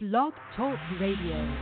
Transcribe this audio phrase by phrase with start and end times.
[0.00, 1.56] Blog Talk Radio.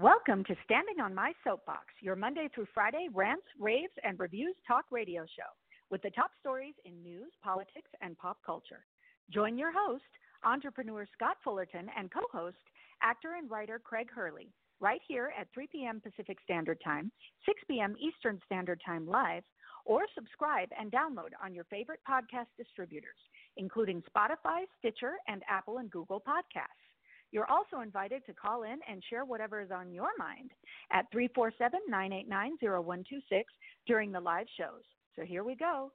[0.00, 4.84] Welcome to Standing on My Soapbox, your Monday through Friday rants, raves, and reviews talk
[4.92, 5.50] radio show
[5.90, 8.86] with the top stories in news, politics, and pop culture.
[9.34, 10.04] Join your host,
[10.44, 12.62] entrepreneur Scott Fullerton, and co host,
[13.02, 16.00] actor and writer Craig Hurley, right here at 3 p.m.
[16.00, 17.10] Pacific Standard Time,
[17.46, 17.96] 6 p.m.
[17.98, 19.42] Eastern Standard Time live,
[19.84, 23.18] or subscribe and download on your favorite podcast distributors
[23.58, 26.88] including Spotify, Stitcher, and Apple and Google Podcasts.
[27.30, 30.50] You're also invited to call in and share whatever is on your mind
[30.92, 33.52] at 347 989 0126
[33.86, 34.82] during the live shows.
[35.14, 35.92] So here we go.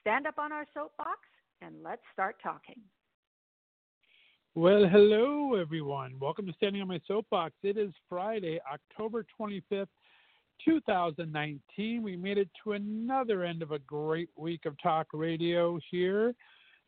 [0.00, 1.18] Stand up on our soapbox
[1.60, 2.80] and let's start talking.
[4.54, 6.14] Well, hello, everyone.
[6.20, 7.54] Welcome to Standing on My Soapbox.
[7.62, 9.88] It is Friday, October 25th,
[10.64, 12.02] 2019.
[12.02, 16.34] We made it to another end of a great week of talk radio here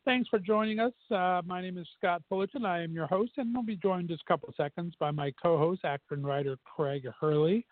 [0.05, 0.93] Thanks for joining us.
[1.11, 2.65] Uh, my name is Scott Fullerton.
[2.65, 5.57] I am your host, and I'll be joined just a couple seconds by my co
[5.57, 7.65] host, actor and writer Craig Hurley.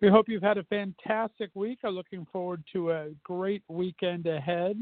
[0.00, 1.80] We hope you've had a fantastic week.
[1.84, 4.76] I'm looking forward to a great weekend ahead.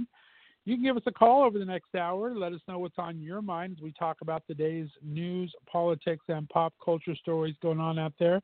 [0.65, 2.35] You can give us a call over the next hour.
[2.35, 6.25] Let us know what's on your mind as we talk about the day's news, politics,
[6.29, 8.41] and pop culture stories going on out there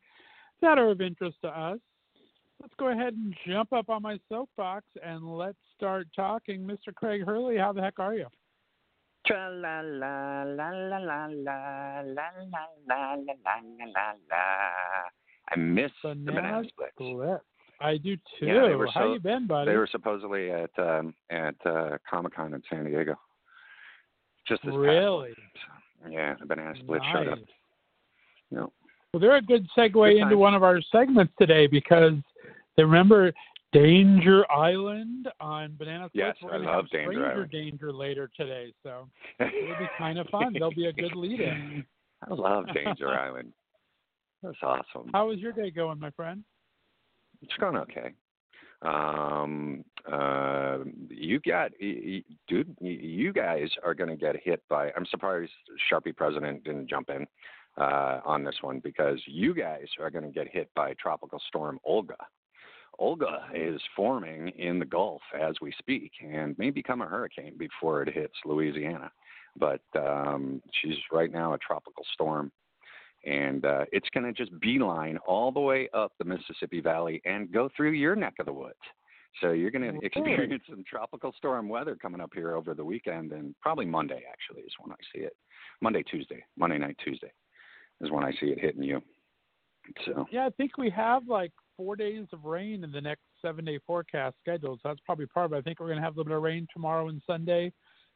[0.62, 1.78] that are of interest to us
[2.62, 6.60] let's go ahead and jump up on my soapbox and let's start talking.
[6.60, 6.94] Mr.
[6.94, 8.26] Craig Hurley, how the heck are you?
[9.26, 13.14] Tra la la la la la la la la la la
[13.94, 14.44] la la.
[15.50, 16.92] I miss banana the banana splits.
[16.94, 17.40] Split.
[17.80, 18.46] I do too.
[18.46, 19.70] Yeah, they were How so, you been, buddy?
[19.70, 23.16] They were supposedly at um, at uh, Comic Con in San Diego.
[24.46, 25.30] Just this really.
[25.30, 26.12] Past.
[26.12, 27.12] Yeah, the banana split nice.
[27.12, 27.38] showed up.
[28.50, 28.72] No.
[29.12, 32.14] Well, they're a good segue Good into one of our segments today because
[32.78, 33.30] they remember
[33.74, 36.14] Danger Island on Banana Splits.
[36.14, 37.50] Yes, We're I love have Danger Stranger Island.
[37.50, 40.54] Danger later today, so it'll be kind of fun.
[40.54, 41.84] There'll be a good lead-in.
[42.26, 43.52] I love Danger Island.
[44.42, 45.10] That's awesome.
[45.12, 46.42] How was your day going, my friend?
[47.42, 48.12] It's going okay.
[48.80, 50.78] Um, uh,
[51.10, 54.90] you got, y- y- dude, you guys are going to get hit by.
[54.96, 55.52] I'm surprised
[55.92, 57.26] Sharpie President didn't jump in
[57.78, 61.78] uh, on this one because you guys are going to get hit by Tropical Storm
[61.84, 62.16] Olga.
[62.98, 68.02] Olga is forming in the Gulf as we speak and may become a hurricane before
[68.02, 69.10] it hits Louisiana.
[69.56, 72.52] But um, she's right now a tropical storm
[73.24, 77.52] and uh, it's going to just beeline all the way up the Mississippi Valley and
[77.52, 78.74] go through your neck of the woods.
[79.40, 80.06] So you're going to Okay.
[80.06, 84.62] experience some tropical storm weather coming up here over the weekend, and probably Monday actually
[84.62, 85.34] is when I see it.
[85.80, 87.32] Monday, Tuesday, Monday night, Tuesday
[88.02, 89.00] is when I see it hitting you.
[90.04, 93.64] So Yeah, I think we have like four days of rain in the next seven
[93.64, 94.76] day forecast schedule.
[94.82, 95.56] So that's probably part of it.
[95.58, 97.72] I think we're going to have a little bit of rain tomorrow and Sunday,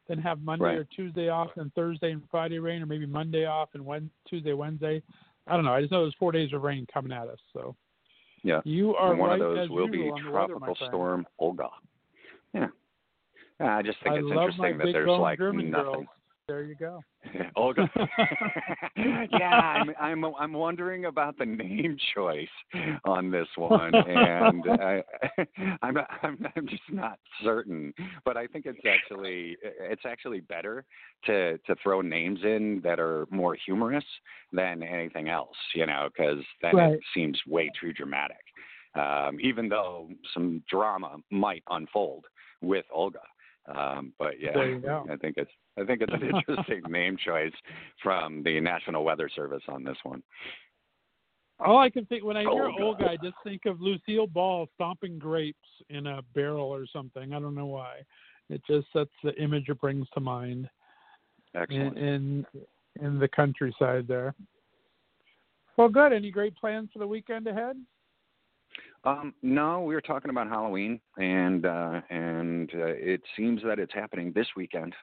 [0.09, 0.79] then have Monday Right.
[0.79, 4.53] or Tuesday off, and Thursday and Friday rain, or maybe Monday off and Wed Tuesday,
[4.53, 5.03] Wednesday.
[5.49, 5.73] I don't know.
[5.73, 7.39] I just know there's four days of rain coming at us.
[7.53, 7.75] So
[8.43, 10.75] yeah, you are and one right of those will be usual on the weather, tropical
[10.77, 10.91] friend.
[10.91, 11.69] storm Olga.
[12.55, 12.69] Yeah.
[13.59, 15.85] I just think I it's interesting that there's like German nothing.
[15.93, 16.07] girls.
[16.49, 17.03] There you go.
[17.57, 17.91] Olga.
[18.97, 22.47] yeah, I'm I'm I'm wondering about the name choice
[23.05, 25.03] on this one, and I,
[25.83, 27.93] I'm not, I'm I'm just not certain.
[28.25, 30.85] But I think it's actually it's actually better
[31.25, 34.05] to to throw names in that are more humorous
[34.53, 36.93] than anything else, you know, because then Right.
[36.93, 38.37] it seems way too dramatic.
[38.95, 42.25] Um, even though some drama might unfold
[42.63, 43.19] with Olga.
[43.67, 45.05] Um, but yeah, There you go.
[45.11, 47.53] I think it's I think it's an interesting name choice
[48.03, 50.23] from the National Weather Service on this one.
[51.59, 52.83] All I can think when I hear Olga.
[52.83, 57.33] Olga, I just think of Lucille Ball stomping grapes in a barrel or something.
[57.33, 58.01] I don't know why.
[58.51, 60.69] It just that's the image it brings to mind
[61.71, 62.47] in in,
[63.01, 64.35] in the countryside there.
[65.77, 66.13] Well, good.
[66.13, 67.77] Any great plans for the weekend ahead?
[69.05, 73.95] Um, no, we were talking about Halloween, and uh, and uh, it seems that it's
[73.95, 74.95] happening this weekend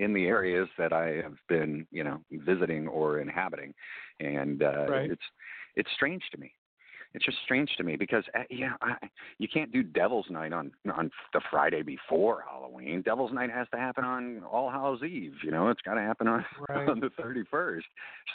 [0.00, 3.74] in the areas that I have been, you know, visiting or inhabiting,
[4.18, 5.10] and uh, Right.
[5.10, 5.22] it's
[5.76, 6.52] it's strange to me.
[7.12, 8.94] It's just strange to me because uh, yeah, I,
[9.38, 13.02] you can't do Devil's Night on on the Friday before Halloween.
[13.02, 15.34] Devil's Night has to happen on All Hallows Eve.
[15.42, 16.88] You know, it's got to happen on Right.
[16.88, 17.86] on the thirty first.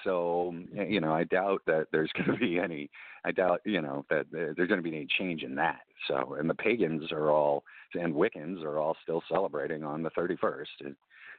[0.04, 2.90] So you know, I doubt that there's going to be any.
[3.24, 5.82] I doubt you know that there's going to be any change in that.
[6.10, 7.64] So and the pagans are all
[7.94, 10.72] and Wiccans are all still celebrating on the thirty first.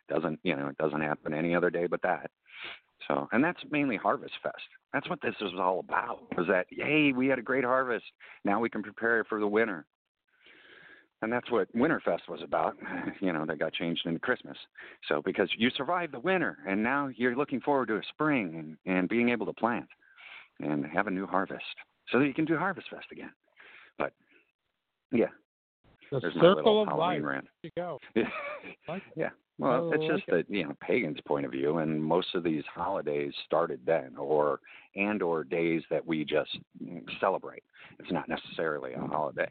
[0.08, 2.30] Doesn't you know it doesn't happen any other day but that.
[3.08, 4.56] So, and that's mainly Harvest Fest.
[4.92, 6.20] That's what this is all about.
[6.36, 8.04] Was that hey, we had a great harvest.
[8.44, 9.86] Now we can prepare for the winter.
[11.22, 12.76] and that's what Winterfest was about.
[13.20, 14.56] You know, that got changed into Christmas.
[15.08, 18.96] So because you survived the winter, and now you're looking forward to a spring and,
[18.96, 19.86] and being able to plant
[20.60, 21.64] and have a new harvest,
[22.10, 23.30] so that you can do Harvest Fest again.
[23.98, 24.12] But
[25.12, 25.26] yeah,
[26.10, 27.30] The there's circle of Halloween life.
[27.30, 27.46] rant.
[27.62, 27.98] There you go.
[28.88, 29.30] Like yeah.
[29.58, 32.64] Well, I it's just the you know pagans' point of view, and most of these
[32.72, 34.60] holidays started then, or
[34.94, 37.62] and or days that we just mm, celebrate.
[37.98, 39.48] It's not necessarily a holiday,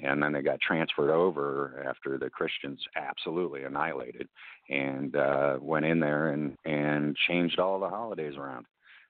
[0.00, 4.28] and then they got transferred over after the Christians absolutely annihilated,
[4.68, 8.66] and uh, went in there and and changed all the holidays around,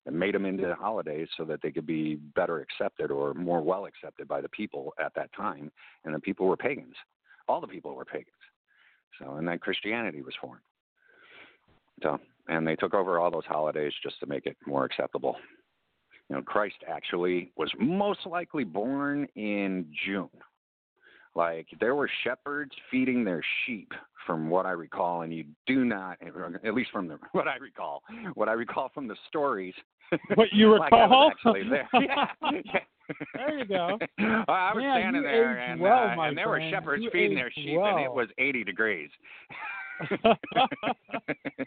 [0.07, 3.87] and made them into holidays so that they could be better accepted or more well
[3.87, 5.73] accepted by the people at that time,
[6.05, 6.95] and the people were pagans.
[7.49, 8.31] All the people were pagans.
[9.19, 10.61] So, and then Christianity was formed.
[12.03, 12.19] So,
[12.49, 15.37] and they took over all those holidays just to make it more acceptable.
[16.29, 20.29] You know, Christ actually was most likely born in June.
[21.35, 23.93] Like there were shepherds feeding their sheep,
[24.27, 26.19] from what I recall, and you do not,
[26.65, 28.03] at least from the, what I recall,
[28.35, 29.75] what I recall from the stories.
[30.35, 31.27] What you like I recall?
[31.27, 31.89] was actually there.
[32.03, 32.27] Yeah,
[32.65, 32.81] yeah.
[33.35, 33.99] There you go.
[34.49, 37.51] I was Man, standing there, and, well, uh, and there were shepherds You feeding their
[37.53, 39.11] sheep, and it was 80 degrees.
[40.01, 40.21] it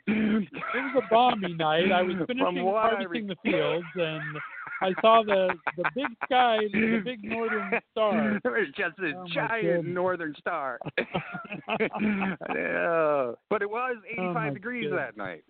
[0.08, 1.92] was a balmy night.
[1.92, 4.22] I was finishing harvesting the fields, and
[4.82, 8.36] I saw the the big sky, the big northern star.
[8.38, 10.80] it was just this Oh, giant northern star.
[12.56, 13.32] yeah.
[13.50, 15.00] But it was 85 Oh, degrees goodness.
[15.08, 15.44] that night.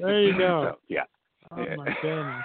[0.00, 0.72] There you go.
[0.72, 1.04] So, yeah.
[1.52, 2.44] Oh my goodness.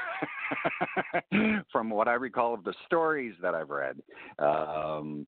[1.71, 3.97] From what I recall of the stories that I've read
[4.39, 5.27] um,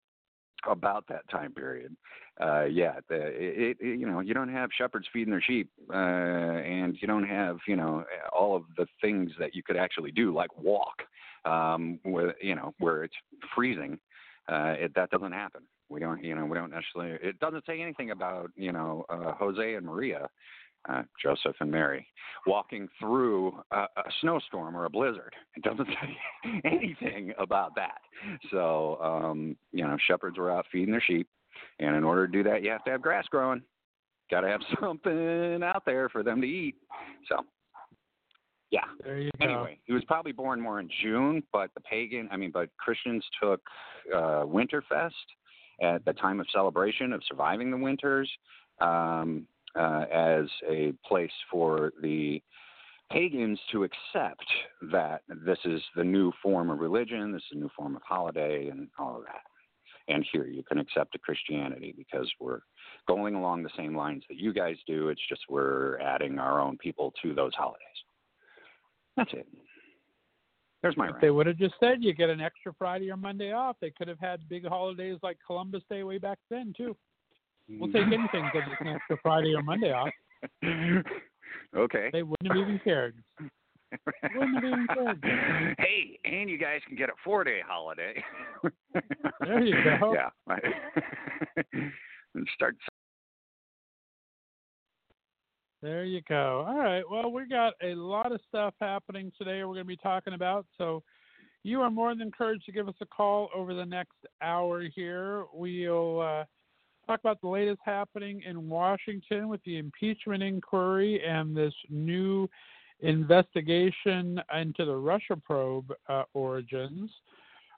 [0.67, 1.95] about that time period,
[2.41, 5.95] uh, yeah, the, it, it, you know, you don't have shepherds feeding their sheep, uh,
[5.95, 8.03] and you don't have, you know,
[8.33, 11.03] all of the things that you could actually do, like walk,
[11.45, 13.15] um, where you know, where it's
[13.55, 13.99] freezing.
[14.51, 15.61] Uh, it, that doesn't happen.
[15.89, 17.17] We don't, you know, we don't necessarily.
[17.21, 20.27] It doesn't say anything about, you know, uh, Jose and Maria
[20.89, 22.07] uh, Joseph and Mary
[22.47, 25.35] walking through a, a snowstorm or a blizzard.
[25.55, 25.87] It doesn't
[26.43, 27.99] say anything about that.
[28.51, 31.27] So, um, you know, shepherds were out feeding their sheep,
[31.79, 33.61] and in order to do that, you have to have grass growing.
[34.29, 36.75] Got to have something out there for them to eat.
[37.27, 37.37] So,
[38.71, 38.85] yeah.
[39.03, 39.45] There you go.
[39.45, 43.23] Anyway, he was probably born more in June, but the pagan, I mean, but Christians
[43.41, 43.61] took
[44.13, 45.11] uh, Winterfest
[45.81, 48.29] at the time of celebration of surviving the winters
[48.79, 49.45] um,
[49.75, 52.41] uh, as a place for the
[53.11, 54.45] pagans to accept
[54.91, 58.69] that this is the new form of religion, this is a new form of holiday,
[58.69, 59.41] and all of that.
[60.07, 62.61] And here you can accept a Christianity because we're
[63.07, 65.09] going along the same lines that you guys do.
[65.09, 67.85] It's just we're adding our own people to those holidays.
[69.15, 69.47] That's it.
[70.81, 71.21] There's my If rant.
[71.21, 74.07] they would have just said you get an extra Friday or Monday off, they could
[74.07, 76.95] have had big holidays like Columbus Day way back then too.
[77.79, 80.09] We'll take anything to get an extra Friday or Monday off.
[81.75, 82.09] okay.
[82.11, 83.15] They wouldn't have even cared.
[84.35, 85.75] Wouldn't have even cared.
[85.77, 88.23] hey, and you guys can get a four day holiday.
[89.41, 90.13] There you go.
[90.13, 90.29] Yeah.
[92.35, 92.77] and start
[95.81, 96.65] There you go.
[96.67, 97.03] All right.
[97.09, 100.67] Well, we got a lot of stuff happening today we're going to be talking about.
[100.77, 101.01] So
[101.63, 105.45] you are more than encouraged to give us a call over the next hour here.
[105.53, 106.43] We'll uh,
[107.11, 112.47] talk about the latest happening in Washington with the impeachment inquiry and this new
[113.01, 117.11] investigation into the Russia probe uh, origins.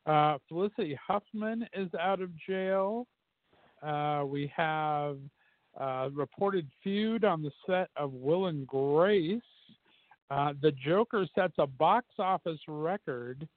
[0.05, 3.07] Uh, Felicity Huffman is out of jail.
[3.81, 5.17] Uh, we have
[5.81, 9.41] uh, reported feud on the set of Will and Grace.
[10.29, 13.47] Uh, the Joker sets a box office record.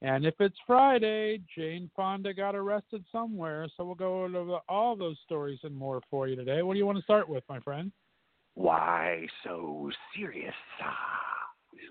[0.00, 3.66] And if it's Friday, Jane Fonda got arrested somewhere.
[3.76, 6.62] So we'll go over all those stories and more for you today.
[6.62, 7.90] What do you want to start with, my friend?
[8.54, 10.54] Why so serious?
[10.82, 10.94] Ah?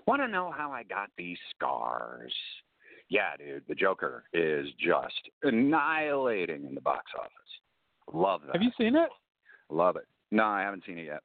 [0.06, 2.32] Want to know how I got these scars?
[3.10, 7.32] Yeah, dude, the Joker is just annihilating in the box office.
[8.12, 8.54] Love that.
[8.54, 9.08] Have you seen it?
[9.70, 10.04] Love it.
[10.30, 11.20] No, I haven't seen it yet.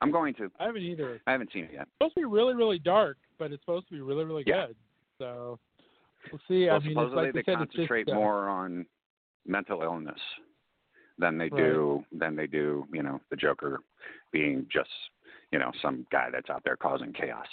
[0.00, 0.50] I'm going to.
[0.58, 1.20] I haven't either.
[1.26, 1.82] I haven't seen it yet.
[1.82, 4.66] It's supposed to be really, really dark, but it's supposed to be really, really Yeah.
[4.66, 4.76] good.
[5.18, 5.60] So
[6.30, 6.66] we'll see.
[6.66, 8.86] well, I mean, supposedly like they said, it's just, concentrate uh, more on
[9.46, 10.20] mental illness
[11.18, 11.56] than they Right.
[11.62, 13.80] do than they do, you know, the Joker
[14.32, 14.90] being just,
[15.50, 17.46] you know, some guy that's out there causing chaos.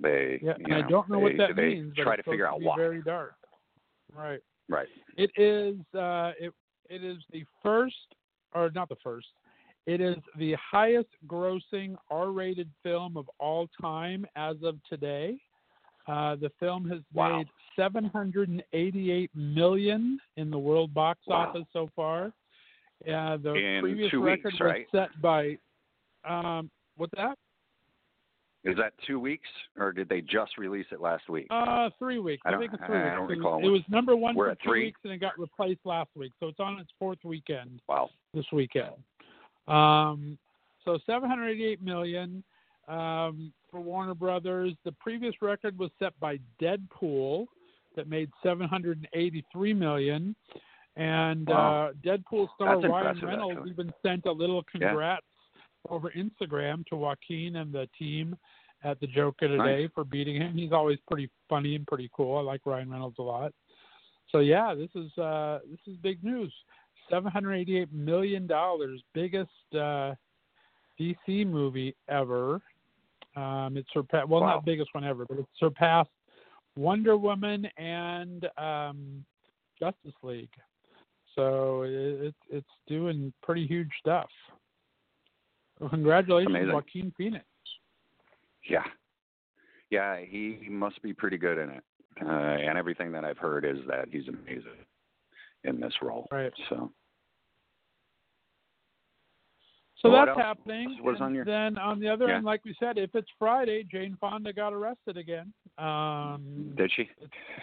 [0.00, 1.92] They, Yeah, and I don't know they, what that they means.
[1.96, 2.76] But try to figure out be why.
[2.76, 3.34] Very dark.
[4.12, 4.40] Right.
[4.68, 4.88] Right.
[5.16, 5.76] It is.
[5.94, 6.52] Uh, it
[6.90, 8.14] it is the first,
[8.54, 9.28] or not the first.
[9.86, 15.38] It is the highest grossing R-rated film of all time as of today.
[16.06, 17.38] Uh, the film has Wow.
[17.38, 21.48] made 788 million in the world box Wow.
[21.48, 22.32] office so far.
[23.08, 24.90] Uh, the In previous two record weeks, was right?
[24.90, 25.58] set by
[26.24, 27.36] um, what's that?
[28.64, 29.46] Is that two weeks,
[29.76, 31.46] or did they just release it last week?
[31.50, 32.40] Uh, three weeks.
[32.46, 33.14] I don't- think it's three I weeks.
[33.14, 34.84] don't It was- recall It was number one We're for two three?
[34.84, 36.32] weeks, and it got replaced last week.
[36.40, 38.08] So it's on its fourth weekend Wow.
[38.32, 38.94] this weekend.
[39.68, 40.38] Um,
[40.84, 42.42] so 788 million
[42.88, 44.72] um, for Warner Brothers.
[44.84, 47.46] The previous record was set by Deadpool,
[47.96, 50.36] that made 783 million.
[50.96, 51.86] And Wow.
[51.88, 53.70] uh, Deadpool star That's Ryan Reynolds actually.
[53.72, 54.80] even sent a little Yeah.
[54.88, 55.26] congrats
[55.88, 58.36] over Instagram to Joaquin and the team
[58.84, 59.90] at the Joker today Nice.
[59.92, 60.56] for beating him.
[60.56, 62.36] He's always pretty funny and pretty cool.
[62.38, 63.52] I like Ryan Reynolds a lot.
[64.28, 66.54] So yeah, this is uh, this is big news.
[67.10, 70.14] Seven hundred eighty-eight million dollars, biggest uh,
[70.98, 72.62] DC movie ever.
[73.36, 74.54] Um, it surpassed well, Wow.
[74.56, 76.10] not biggest one ever, but it surpassed
[76.76, 79.24] Wonder Woman and um,
[79.78, 80.50] Justice League.
[81.34, 84.28] So it, it's it's doing pretty huge stuff.
[85.80, 86.72] Well, congratulations, Amazing.
[86.72, 87.44] Joaquin Phoenix.
[88.68, 88.84] Yeah.
[89.90, 91.84] Yeah, he must be pretty good in it.
[92.24, 94.84] Uh, and everything that I've heard is that he's amazing
[95.64, 96.28] in this role.
[96.30, 96.52] Right.
[96.68, 96.92] So
[100.04, 100.98] So that's happening.
[101.20, 102.36] on your- Then on the other Yeah.
[102.36, 105.52] end, like we said, if it's Friday, Jane Fonda got arrested again.
[105.78, 107.08] Um, did she?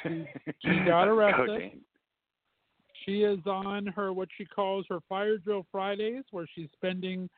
[0.04, 0.28] she-
[0.60, 1.48] she got arrested.
[1.48, 1.86] Cocaine.
[3.06, 7.30] she is on her what she calls her fire drill Fridays, where she's spending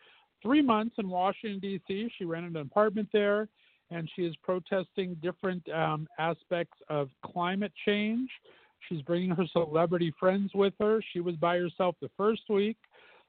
[0.42, 2.10] three months in Washington D.C.
[2.18, 3.48] She rented an apartment there,
[3.92, 8.30] and she is protesting different um, aspects of climate change.
[8.90, 11.02] She's bringing her celebrity friends with her.
[11.14, 12.78] She was by herself the first week.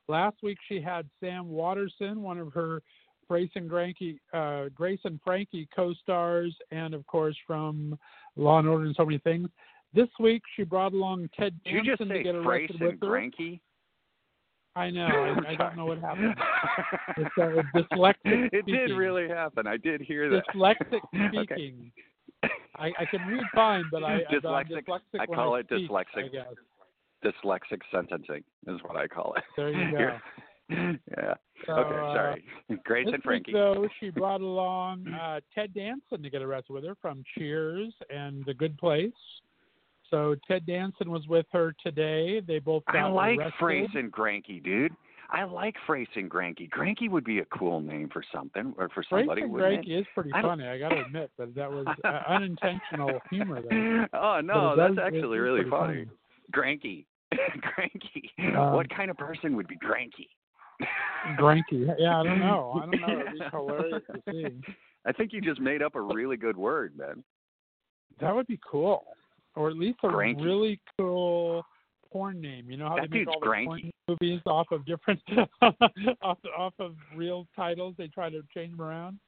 [0.08, 2.82] Last week she had Sam Waterston, one of her
[3.28, 7.98] Grace and Frankie, uh, Grace and Frankie co-stars, and of course from
[8.36, 9.48] Law and Order and so many things.
[9.94, 13.00] This week she brought along Ted Did you just Danson say to get arrested and
[13.00, 13.30] with her.
[14.76, 15.06] I know.
[15.46, 16.34] I, I don't know what happened.
[17.16, 18.14] It's uh, dyslexic
[18.52, 19.68] It did really happen.
[19.68, 20.42] I did hear that.
[20.52, 21.28] Dyslexic Okay.
[21.28, 21.92] speaking.
[22.76, 24.84] I, I can read fine, but I but I'm Dyslexic.
[24.84, 26.30] dyslexic I call I it speak, dyslexic.
[27.24, 29.44] Dyslexic sentencing is what I call it.
[29.56, 30.18] There you go.
[30.70, 31.34] Yeah.
[31.66, 32.44] So, okay, uh, sorry.
[32.84, 33.52] Grace and Frankie.
[33.52, 38.44] though, she brought along uh, Ted Danson to get arrested with her from Cheers and
[38.46, 39.12] The Good Place.
[40.10, 42.40] So Ted Danson was with her today.
[42.40, 43.54] They both got I like arrested.
[43.58, 44.92] Frace and Granky, dude.
[45.30, 46.68] I like Frace and Granky.
[46.68, 50.06] Granky would be a cool name for something or for Frace somebody, and Granky is
[50.14, 50.66] pretty I funny.
[50.66, 54.08] I got to admit, but that was uh, unintentional humor there.
[54.14, 56.06] Oh no, that's actually really pretty funny.
[56.54, 57.06] Granky.
[58.38, 58.56] Granky.
[58.56, 60.28] Um, what kind of person would be Granky?
[61.38, 61.94] Granky.
[61.98, 62.80] Yeah, I don't know.
[62.82, 63.20] I don't know.
[63.20, 64.72] It'd be hilarious to see.
[65.06, 67.22] I think you just made up a really good word, man.
[68.20, 69.04] That would be cool,
[69.54, 70.44] or at least a Granky.
[70.44, 71.64] really cool
[72.12, 72.70] porn name.
[72.70, 75.20] You know how That they make all the porn movies off of different
[76.22, 77.94] off off of real titles.
[77.98, 79.18] They try to change them around.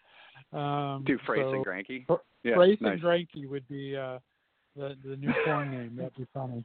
[0.53, 2.07] Um, Do Frace so and Granky.
[2.45, 2.93] Yeah, Frace nice.
[2.95, 4.19] and Granky would be uh,
[4.77, 5.97] the the new porn name.
[5.97, 6.65] That'd be funny.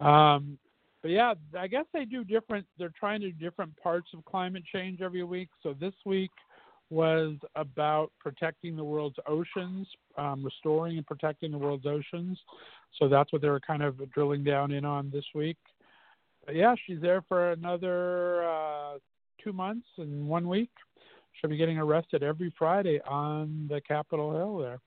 [0.00, 0.58] Um,
[1.02, 2.66] but yeah, I guess they do different.
[2.78, 5.48] They're trying to do different parts of climate change every week.
[5.62, 6.30] So this week
[6.90, 12.38] was about protecting the world's oceans, um, restoring and protecting the world's oceans.
[12.98, 15.56] So that's what they were kind of drilling down in on this week.
[16.44, 18.98] But yeah, she's there for another uh,
[19.42, 20.70] two months and one week.
[21.32, 24.78] She'll be getting arrested every Friday on the Capitol Hill there.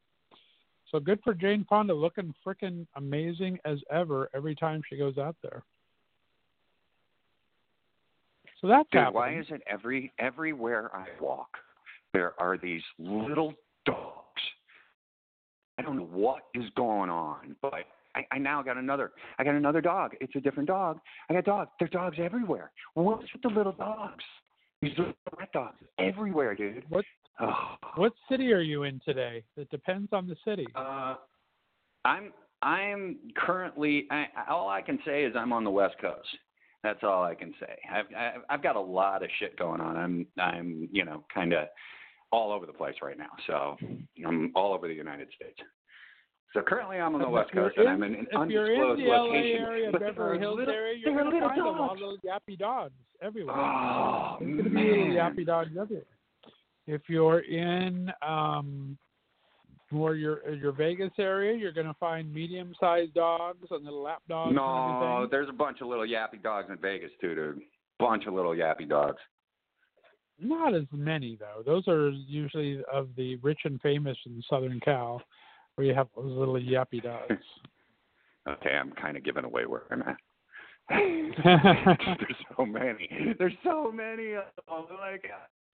[0.96, 5.36] So good for Jane Fonda, looking frickin' amazing as ever every time she goes out
[5.44, 5.62] there.
[8.62, 9.14] So that's Dude, happening.
[9.14, 11.50] why is it every everywhere I walk,
[12.14, 13.54] there are these little
[13.86, 14.42] dogs.
[15.78, 17.74] I don't know what is going on, but
[18.16, 19.12] I, I now got another.
[19.38, 20.16] I got another dog.
[20.22, 21.00] It's a different dog.
[21.30, 21.72] I got dogs.
[21.78, 22.72] There's dogs everywhere.
[22.94, 24.24] What's with the little dogs?
[24.82, 26.86] These little red dogs everywhere, dude.
[26.88, 27.04] What
[27.40, 27.76] Oh.
[27.96, 29.44] what city are you in today?
[29.58, 30.66] It depends on the city.
[30.76, 31.16] Uh,
[32.06, 34.08] I'm I'm currently.
[34.10, 36.28] I, all I can say is I'm on the West Coast.
[36.84, 37.78] That's all I can say.
[37.92, 38.06] I've
[38.50, 39.98] I've, got a lot of shit going on.
[39.98, 41.68] I'm I'm you know kind of
[42.32, 43.32] all over the place right now.
[43.48, 43.76] So
[44.26, 45.60] I'm all over the United States.
[46.54, 48.82] So currently I'm on the If West Coast and I'm in an if you're in
[48.82, 49.62] undisclosed the LA location.
[49.62, 51.62] area, but there Beverly are Hills little, area, you're there are going to little find
[51.62, 51.92] a lot dogs.
[51.92, 53.56] of little yappy dogs everywhere.
[53.58, 55.16] Oh There's going to be little man.
[55.36, 56.06] yappy dogs everywhere.
[56.88, 58.98] If you're in um,
[59.92, 64.54] more your your Vegas area, you're going to find medium-sized dogs and little lap dogs.
[64.56, 67.62] No, there's a bunch of little yappy dogs in Vegas too, dude.
[68.00, 69.20] Bunch of little yappy dogs.
[70.40, 71.64] Not as many though.
[71.66, 75.22] Those are usually of the rich and famous in Southern Cal.
[75.76, 77.32] where you have those little yappy dogs.
[78.48, 80.18] okay, I'm kind of giving away where I'm at.
[80.90, 83.10] There's so many.
[83.40, 84.98] There's so many of them.
[85.00, 85.26] Like,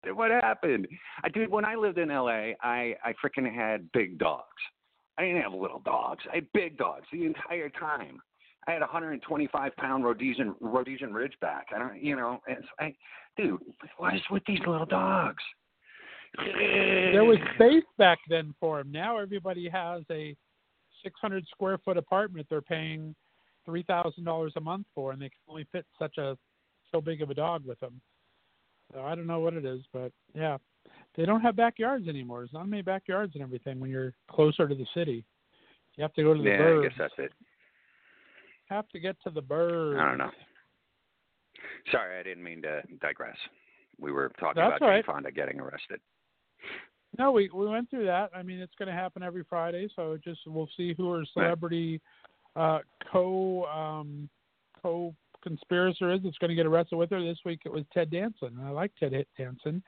[0.07, 0.87] what happened?
[1.23, 2.53] I did when I lived in LA.
[2.61, 4.45] I I freaking had big dogs.
[5.17, 6.23] I didn't have little dogs.
[6.31, 8.21] I had big dogs the entire time.
[8.67, 11.63] I had a 125 pound Rhodesian Rhodesian Ridgeback.
[11.75, 12.95] I don't, you know, it's I,
[13.37, 13.59] dude,
[13.97, 15.43] what is with these little dogs?
[16.37, 18.91] There was space back then for them.
[18.91, 20.35] Now everybody has a
[21.03, 23.15] 600 square foot apartment they're paying
[23.65, 26.37] three thousand dollars a month for, and they can only fit such a
[26.91, 28.01] so big of a dog with them.
[28.93, 30.57] So I don't know what it is, but yeah,
[31.15, 32.39] they don't have backyards anymore.
[32.39, 35.25] There's not many backyards and everything when you're closer to the city.
[35.97, 36.85] You have to go to the yeah, birds.
[36.85, 37.33] I guess that's it.
[38.69, 39.99] Have to get to the birds.
[39.99, 40.31] I don't know.
[41.91, 43.35] Sorry, I didn't mean to digress.
[43.99, 45.05] We were talking That's about right.
[45.05, 45.99] Jane Fonda getting arrested.
[47.17, 48.31] No, we we went through that.
[48.33, 51.99] I mean, it's going to happen every Friday, so just we'll see who our celebrity
[52.55, 52.79] uh,
[53.11, 54.29] co um,
[54.81, 57.21] co conspirator is that's going to get arrested with her.
[57.21, 58.57] This week it was Ted Danson.
[58.63, 59.83] I like Ted Danson.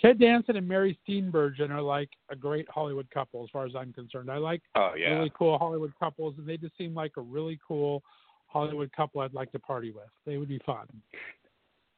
[0.00, 3.92] Ted Danson and Mary Steenburgen are like a great Hollywood couple, as far as I'm
[3.92, 4.30] concerned.
[4.30, 5.14] I like Oh yeah.
[5.14, 8.02] really cool Hollywood couples, and they just seem like a really cool
[8.46, 10.08] Hollywood couple I'd like to party with.
[10.26, 10.86] They would be fun.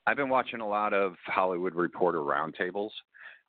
[0.07, 2.91] I've been watching a lot of Hollywood Reporter roundtables,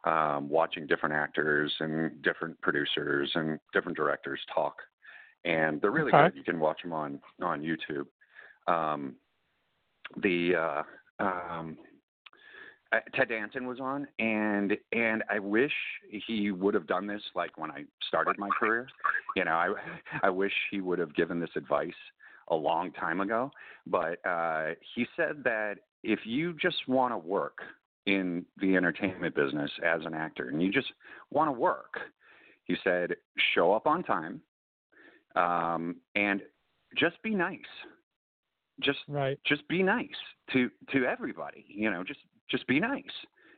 [0.03, 4.75] um, watching different actors and different producers and different directors talk,
[5.45, 6.29] and they're really Okay.
[6.29, 6.35] good.
[6.35, 8.05] You can watch them on on YouTube.
[8.67, 9.15] Um,
[10.17, 11.77] the uh, um,
[12.91, 15.71] uh, Ted Danson was on, and and I wish
[16.27, 18.87] he would have done this like when I started my career.
[19.35, 19.73] You know, I
[20.23, 21.93] I wish he would have given this advice
[22.49, 23.51] a long time ago.
[23.87, 27.59] But uh, he said that if you just want to work
[28.05, 30.91] in the entertainment business as an actor, and you just
[31.29, 31.99] want to work,
[32.65, 33.15] he said,
[33.55, 34.41] show up on time,
[35.35, 36.41] um, and
[36.97, 37.59] just be nice.
[38.81, 39.39] Just Right.
[39.45, 40.09] just be nice
[40.53, 42.19] to to everybody you know just
[42.49, 43.03] just be nice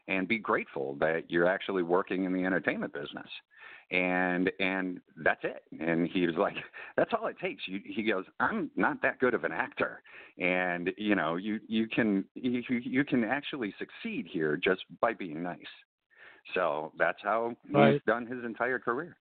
[0.07, 3.27] and be grateful that you're actually working in the entertainment business.
[3.91, 5.63] And and that's it.
[5.79, 6.55] And he was like
[6.97, 7.63] that's all it takes.
[7.67, 10.01] You, he goes i'm not that good of an actor.
[10.39, 15.41] And you know you you can you, you can actually succeed here just by being
[15.43, 15.59] nice.
[16.53, 17.93] So that's how Right.
[17.93, 19.17] he's done his entire career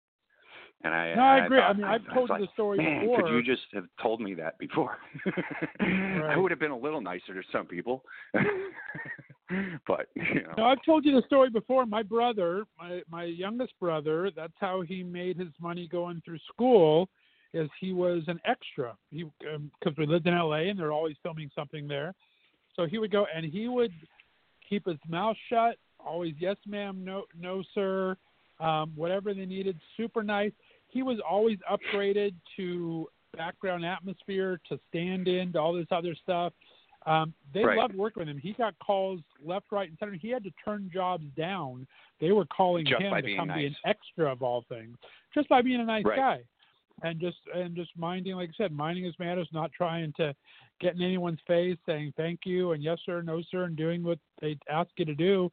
[0.82, 1.58] and I, No, I agree.
[1.58, 3.22] I mean, I I've told you like, the story Man, before.
[3.22, 4.96] could you just have told me that before?
[5.80, 8.02] I would have been a little nicer to some people,
[9.86, 11.84] but you know, No, I've told you the story before.
[11.86, 17.08] My brother, my my youngest brother, that's how he made his money going through school.
[17.52, 18.96] Is he was an extra.
[19.10, 20.68] He because we lived in L.A.
[20.68, 22.14] and they're always filming something there,
[22.74, 23.92] so he would go and he would
[24.68, 25.76] keep his mouth shut.
[25.98, 28.16] Always yes, ma'am, no, no, sir.
[28.60, 30.52] Um, whatever they needed, super nice.
[30.90, 36.52] He was always upgraded to background atmosphere, to stand in, to all this other stuff.
[37.06, 37.78] Um, they Right.
[37.78, 38.38] loved working with him.
[38.38, 40.12] He got calls left, right, and center.
[40.12, 41.86] He had to turn jobs down.
[42.18, 44.98] They were calling Just him to come be an extra of all things,
[45.32, 46.16] just by being a nice Right.
[46.16, 46.44] guy,
[47.02, 50.34] and just and just minding, like I said, minding his manners, not trying to
[50.80, 54.18] get in anyone's face, saying thank you and yes sir, no sir, and doing what
[54.40, 55.50] they ask you to do.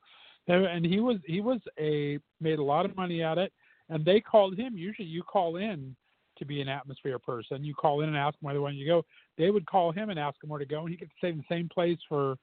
[0.47, 3.53] And he was he was a made a lot of money at it,
[3.89, 4.77] and they called him.
[4.77, 5.95] Usually, you call in
[6.37, 7.63] to be an atmosphere person.
[7.63, 9.05] You call in and ask them where they want you to go.
[9.37, 11.37] They would call him and ask him where to go, and he could stay in
[11.37, 12.35] the same place for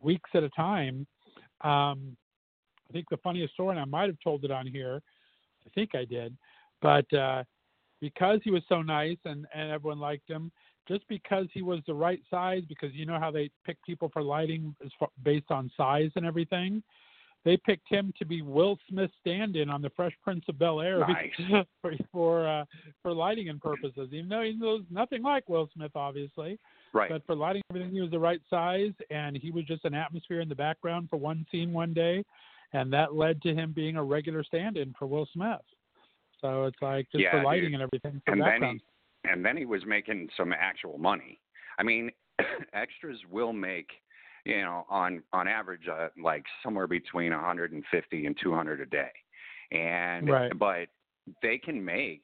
[0.00, 1.06] weeks at a time.
[1.62, 2.16] Um,
[2.88, 5.00] I think the funniest story, and I might have told it on here.
[5.66, 6.36] I think I did,
[6.82, 7.42] but uh,
[8.00, 10.52] because he was so nice and and everyone liked him,
[10.86, 14.22] just because he was the right size, because you know how they pick people for
[14.22, 16.82] lighting far, based on size and everything.
[17.44, 21.00] They picked him to be Will Smith's stand-in on the Fresh Prince of Bel Air
[21.00, 21.66] Nice.
[21.82, 22.64] for for, uh,
[23.02, 24.08] for lighting and purposes.
[24.12, 26.58] Even though he was nothing like Will Smith, obviously,
[26.92, 27.10] right?
[27.10, 30.40] but for lighting everything, he was the right size, and he was just an atmosphere
[30.40, 32.24] in the background for one scene one day,
[32.72, 35.60] and that led to him being a regular stand-in for Will Smith.
[36.40, 37.80] So it's like just Yeah, for lighting dude.
[37.80, 38.22] and everything.
[38.24, 41.40] For and then he and then he was making some actual money.
[41.78, 42.10] I mean,
[42.74, 43.90] extras will make
[44.44, 49.10] you know on on average uh, like somewhere between 150 and 200 a day,
[49.72, 50.58] and Right.
[50.58, 50.88] but
[51.42, 52.22] they can make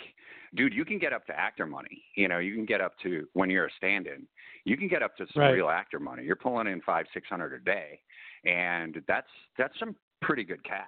[0.54, 3.26] dude you can get up to actor money you know you can get up to
[3.32, 4.26] when you're a stand-in
[4.64, 5.52] you can get up to some Right.
[5.54, 7.98] real actor money you're pulling in five six hundred a day
[8.44, 10.84] and that's that's some pretty good cash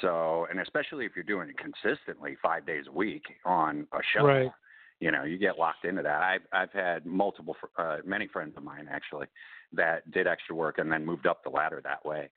[0.00, 4.24] so and especially if you're doing it consistently five days a week on a show
[4.24, 4.50] Right.
[5.00, 8.62] you know you get locked into that i've i've had multiple uh, many friends of
[8.64, 9.26] mine actually
[9.72, 12.28] that did extra work and then moved up the ladder that way.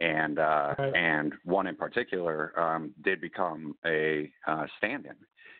[0.00, 0.94] And uh Right.
[0.94, 5.16] and one in particular um did become a uh stand-in.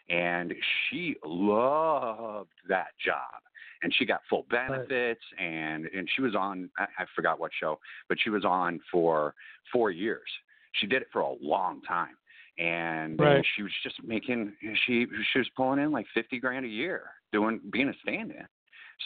[0.08, 0.54] And
[0.88, 3.42] she loved that job.
[3.82, 7.78] And she got full benefits and and she was on I, I forgot what show
[8.08, 9.34] but she was on for
[9.72, 10.28] four years.
[10.72, 12.16] She did it for a long time.
[12.58, 13.44] And Right.
[13.54, 14.54] she was just making
[14.86, 18.46] she she was pulling in like fifty grand a year doing being a stand-in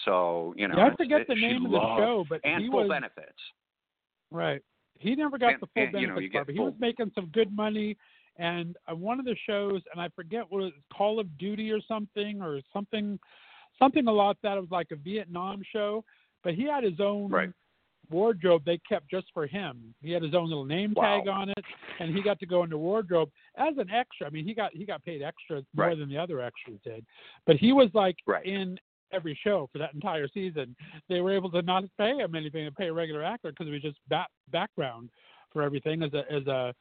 [0.04, 2.62] so you know Yeah, I forget it- the name of the loved- show, but and
[2.64, 3.38] he full was benefits
[4.30, 4.62] right.
[4.98, 6.74] He never got And- the full and, you know, benefits you part, but he was
[6.78, 7.96] making some good money.
[8.36, 11.70] And uh, one of the shows, and I forget what it was, Call of Duty
[11.72, 13.18] or something, or something,
[13.78, 16.04] something a lot that it was like a Vietnam show.
[16.44, 17.50] But he had his own Right.
[18.08, 19.94] wardrobe they kept just for him.
[20.02, 21.18] He had his own little name Wow.
[21.18, 21.64] tag on it,
[21.98, 24.26] and he got to go into wardrobe as an extra.
[24.26, 27.04] I mean, he got he got paid extra more than the other extras did,
[27.46, 28.44] but he was like Right.
[28.46, 28.78] in
[29.12, 30.74] every show for that entire season.
[31.08, 33.72] They were able to not pay him anything to pay a regular actor because it
[33.72, 35.10] was just back, background
[35.52, 36.74] for everything as a as a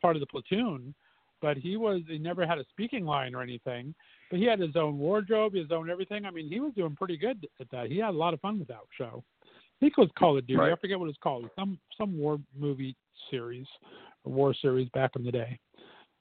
[0.00, 0.94] part of the platoon.
[1.42, 3.94] But he was he never had a speaking line or anything.
[4.30, 6.24] But he had his own wardrobe, his own everything.
[6.24, 7.90] I mean, he was doing pretty good at that.
[7.90, 9.24] He had a lot of fun with that show.
[9.42, 9.48] I
[9.80, 10.60] think it was Call of Duty.
[10.60, 11.48] I forget what it's called.
[11.58, 12.94] Some some war movie
[13.30, 13.66] series,
[14.24, 15.58] war series back in the day.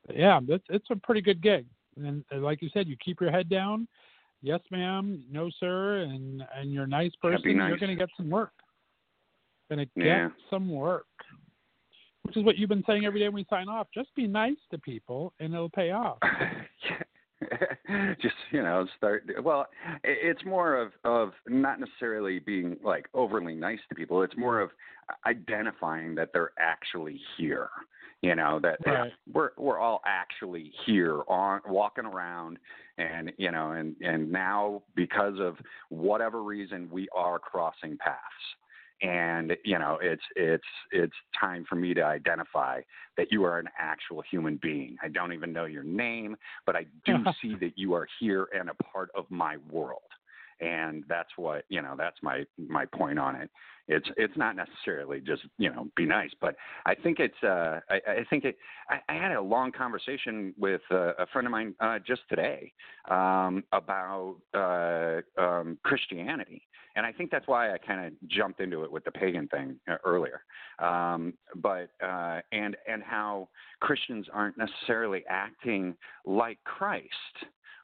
[0.08, 1.66] But yeah, it's it's a pretty good gig.
[1.98, 3.88] And like you said, you keep your head down.
[4.42, 5.24] Yes, ma'am.
[5.32, 5.98] No, sir.
[5.98, 7.42] And and you're a nice person.
[7.44, 8.54] You're going to get some work.
[9.70, 10.30] Going to get Yeah.
[10.50, 11.06] some work.
[12.24, 13.88] Which is what you've been saying every day when we sign off.
[13.94, 16.20] Just be nice to people, and it'll pay off.
[18.22, 19.66] just you know start well
[20.04, 24.72] it's more of of not necessarily being like overly nice to people it's more of
[25.26, 27.70] identifying that they're actually here
[28.22, 32.58] you know that yeah, we're we're all actually here on walking around
[32.98, 35.56] and you know and and now because of
[35.90, 38.20] whatever reason we are crossing paths.
[39.02, 42.82] And you know it's it's it's time for me to identify
[43.16, 44.98] that you are an actual human being.
[45.02, 48.70] I don't even know your name but i do see that you are here and
[48.70, 50.02] a part of my world
[50.62, 53.50] and that's what you know that's my my point on it.
[53.88, 57.96] It's it's not necessarily just you know be nice but i think it's uh i,
[58.08, 58.56] I think it
[58.88, 62.72] I, I had a long conversation with a friend of mine uh just today
[63.10, 66.62] um about uh um christianity.
[66.96, 69.80] And I think that's why I kind of jumped into it with the pagan thing
[69.90, 70.42] uh, earlier.
[70.80, 75.96] Um, but uh, and and how Christians aren't necessarily acting
[76.26, 77.06] like Christ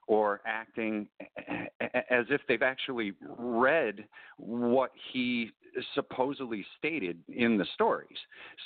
[0.07, 1.07] or acting
[2.09, 4.05] as if they've actually read
[4.37, 5.51] what he
[5.93, 8.17] supposedly stated in the stories.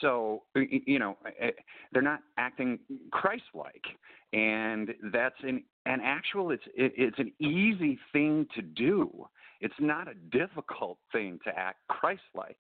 [0.02, 1.52] So you know eh,
[1.92, 2.80] they're not acting
[3.12, 3.86] Christ-like,
[4.34, 9.28] and that's an an actual it's it, it's an easy thing to do
[9.62, 12.58] it's not a difficult thing to act Christ-like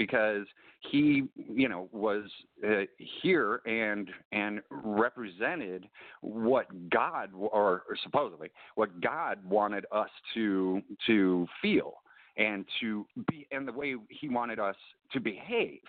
[0.00, 0.46] because
[0.90, 2.24] he, you know, was
[2.66, 5.86] uh, here and and represented
[6.22, 11.96] what God or, or supposedly what God wanted us to to feel
[12.38, 14.76] and to be and the way he wanted us
[15.12, 15.82] to behave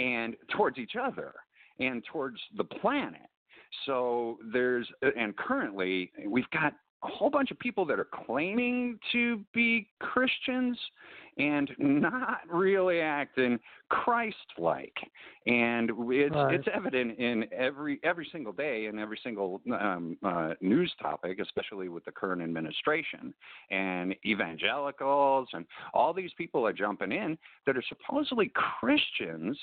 [0.00, 1.34] and towards each other
[1.78, 3.20] and towards the planet.
[3.84, 6.72] So there's and currently we've got
[7.04, 10.78] a whole bunch of people that are claiming to be Christians
[11.38, 14.96] and not really acting Christ-like,
[15.46, 16.54] and it's Right.
[16.54, 21.88] it's evident in every every single day and every single um, uh, news topic, especially
[21.88, 23.34] with the current administration
[23.70, 29.58] and evangelicals and all these people are jumping in that are supposedly Christians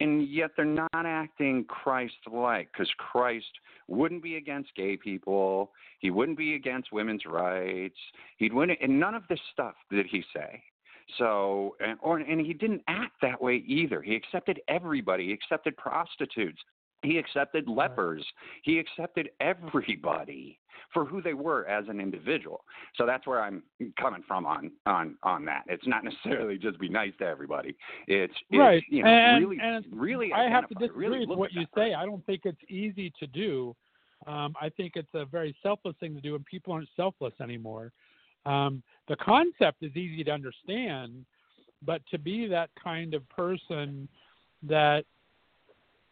[0.00, 3.46] and yet they're not acting Christ-like because Christ
[3.88, 5.72] wouldn't be against gay people.
[5.98, 7.96] He wouldn't be against women's rights.
[8.36, 10.62] He wouldn't, and none of this stuff did he say.
[11.16, 14.02] So, and, or, and he didn't act that way either.
[14.02, 15.28] He accepted everybody.
[15.28, 16.58] He accepted prostitutes.
[17.02, 18.24] He accepted lepers.
[18.62, 20.58] He accepted everybody
[20.92, 22.64] for who they were as an individual.
[22.96, 23.62] So that's where I'm
[24.00, 25.62] coming from on on on that.
[25.68, 27.76] It's not necessarily just be nice to everybody.
[28.06, 28.82] It's, it's right.
[28.88, 31.90] you know and, really and really I have to disagree really with what you say.
[31.90, 31.94] person.
[31.94, 33.76] I don't think it's easy to do.
[34.26, 37.92] Um, I think it's a very selfless thing to do, and people aren't selfless anymore.
[38.46, 41.24] Um, the concept is easy to understand,
[41.82, 44.08] but to be that kind of person
[44.62, 45.04] that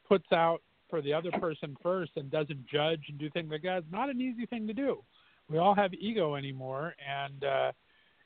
[0.09, 3.79] puts out for the other person first and doesn't judge and do things like that
[3.79, 5.03] is not an easy thing to do.
[5.49, 7.73] We all have ego anymore, and uh,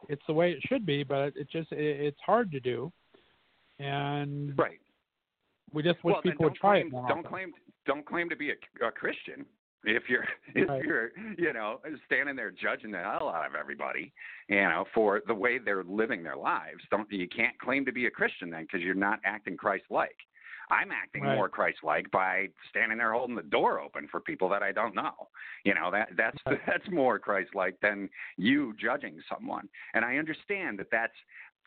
[0.08, 2.92] it's the way it should be, but it just it, it's hard to do.
[3.78, 4.80] And Right.
[5.72, 7.30] we just wish well, people would try claim, it more Don't often.
[7.30, 7.52] claim
[7.86, 9.46] don't claim to be a, a Christian
[9.84, 10.84] if you're if Right.
[10.84, 14.12] you're you know standing there judging the hell out of everybody
[14.48, 16.80] you know for the way they're living their lives.
[16.90, 20.16] Don't you can't claim to be a Christian then because you're not acting Christ-like.
[20.70, 21.34] I'm acting Right.
[21.34, 25.28] more Christ-like by standing there holding the door open for people that I don't know.
[25.64, 26.60] You know that that's Right.
[26.66, 29.68] that's more Christ-like than you judging someone.
[29.94, 31.12] And I understand that that's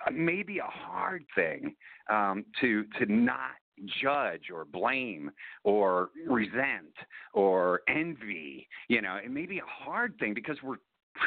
[0.07, 1.75] uh, maybe a hard thing
[2.09, 3.51] um, to to not
[4.01, 5.31] judge or blame
[5.63, 6.93] or resent
[7.33, 8.67] or envy.
[8.87, 10.77] You know, it may be a hard thing because we're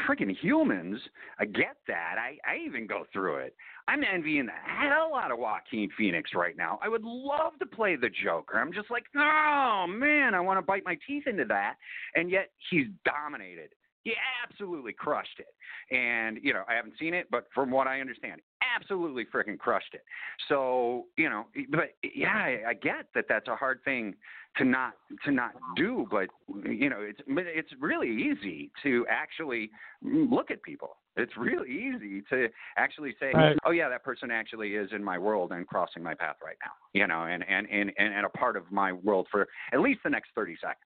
[0.08, 1.00] freaking humans.
[1.38, 2.16] I get that.
[2.18, 3.54] I, I even go through it.
[3.88, 6.78] I'm envying the hell out of Joaquin Phoenix right now.
[6.82, 8.58] I would love to play the Joker.
[8.58, 11.74] I'm just like, oh man, I want to bite my teeth into that.
[12.14, 13.70] And yet he's dominated.
[14.02, 14.12] He
[14.44, 15.94] absolutely crushed it.
[15.94, 18.40] And, you know, I haven't seen it, but from what I understand,
[18.76, 20.02] absolutely freaking crushed it.
[20.48, 24.14] So, you know, but yeah, I, I get that that's a hard thing
[24.58, 26.28] to not to not do, but
[26.64, 29.70] you know, it's it's really easy to actually
[30.02, 30.96] look at people.
[31.16, 33.56] It's really easy to actually say, Right.
[33.64, 36.72] "Oh yeah, that person actually is in my world and crossing my path right now."
[36.92, 40.00] You know, and and and and, and a part of my world for at least
[40.04, 40.76] the next 30 seconds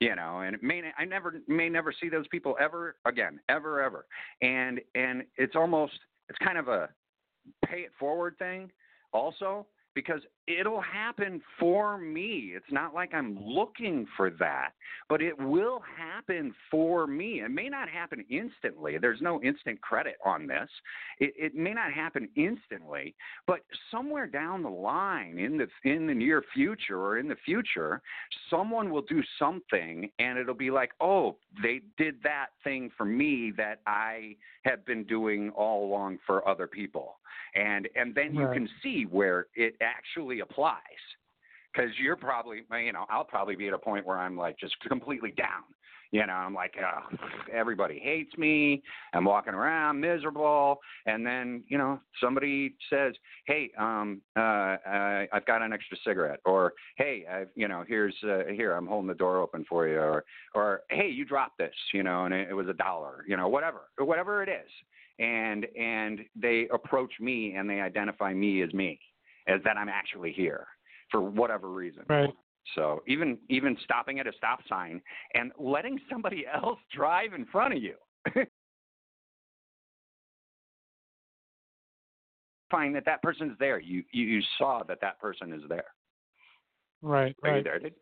[0.00, 3.82] you know and it may i never may never see those people ever again ever
[3.82, 4.06] ever
[4.42, 6.88] and and it's almost it's kind of a
[7.64, 8.70] pay it forward thing
[9.12, 12.52] also because it'll happen for me.
[12.54, 14.72] It's not like i'm looking for that
[15.08, 17.40] but it will happen for me.
[17.40, 18.98] It may not happen instantly.
[18.98, 20.68] There's no instant credit on this.
[21.18, 23.14] It, it may not happen instantly
[23.46, 28.02] but somewhere down the line in the in the near future or in the future
[28.50, 33.52] someone will do something and it'll be like oh they did that thing for me
[33.56, 34.36] that i
[34.68, 37.16] have been doing all along for other people.
[37.54, 40.78] And and then you can see where it actually applies.
[41.72, 44.74] Because you're probably you know i'll probably be at a point where i'm like just
[44.88, 45.62] completely down.
[46.10, 46.74] You know i'm like
[47.52, 48.82] everybody hates me.
[49.12, 50.78] I'm walking around miserable.
[51.04, 53.14] And then you know somebody says
[53.46, 56.40] hey um uh, uh i've got an extra cigarette.
[56.46, 59.98] Or hey i've you know here's uh, here i'm holding the door open for you.
[59.98, 60.24] Or
[60.54, 63.48] or hey you dropped this you know and it, it was a dollar you know
[63.48, 64.70] whatever whatever it is.
[65.18, 68.98] And and they approach me and they identify me as me
[69.48, 70.66] as that i'm actually here
[71.10, 72.30] for whatever reason Right.
[72.74, 75.00] so even even stopping at a stop sign
[75.34, 77.94] and letting somebody else drive in front of you.
[82.70, 83.78] Find that that person's there.
[83.80, 85.86] You, you you saw that that person is there.
[87.00, 87.34] Right.
[87.42, 87.78] Are you there?
[87.78, 87.94] Dude?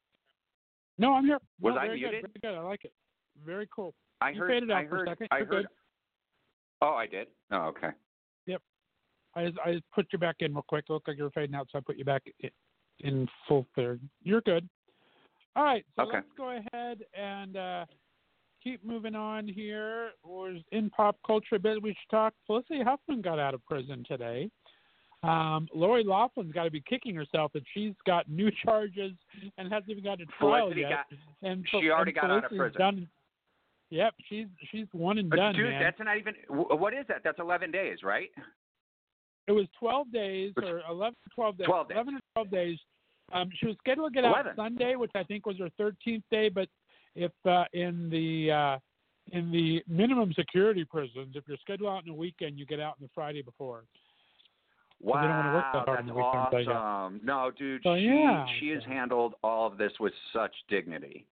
[0.98, 1.38] No, I'm here.
[1.60, 2.22] Was no, I very muted?
[2.22, 2.60] Good, very good.
[2.60, 2.92] I like it.
[3.44, 3.94] Very cool.
[4.20, 4.70] I You heard.
[4.72, 5.08] I heard.
[5.30, 5.48] I heard.
[5.50, 5.66] good.
[6.82, 7.28] Oh, I did.
[7.52, 7.90] Oh, okay.
[9.36, 10.86] I just, I just put you back in real quick.
[10.88, 12.22] It looked like you were fading out, so I put you back
[13.00, 13.98] in, full clear.
[14.22, 14.68] You're good.
[15.54, 16.16] All right, so Okay.
[16.16, 17.84] let's go ahead and uh,
[18.62, 20.10] keep moving on here.
[20.24, 22.34] Was in pop culture a bit we should talk.
[22.46, 24.50] Felicity Huffman got out of prison today.
[25.22, 29.12] Um, Lori Loughlin's got to be kicking herself that she's got new charges
[29.58, 30.90] and hasn't even got to trial Felicity yet.
[30.90, 31.06] got.
[31.50, 32.78] and she already and got out of prison.
[32.80, 33.08] Done.
[33.90, 35.82] Yep, she's she's one and done, dude, man.
[35.82, 36.34] that's not even.
[36.48, 37.22] What is that?
[37.22, 38.30] That's 11 days, right?
[39.48, 41.66] It was 12 days or 11 or 12 days.
[41.66, 41.94] 12 days.
[41.96, 42.78] 11 or 12 days.
[43.32, 44.50] Um, she was scheduled to get 11.
[44.50, 46.48] out Sunday, which I think was her 13th day.
[46.48, 46.68] But
[47.14, 48.78] if uh, in the uh,
[49.32, 52.94] in the minimum security prisons, if you're scheduled out in the weekend, you get out
[53.00, 53.84] on the Friday before.
[55.00, 57.20] they don't wanna work that Wow, that's the weekends, I awesome.
[57.24, 61.26] No, dude, So, she yeah, she has handled all of this with such dignity.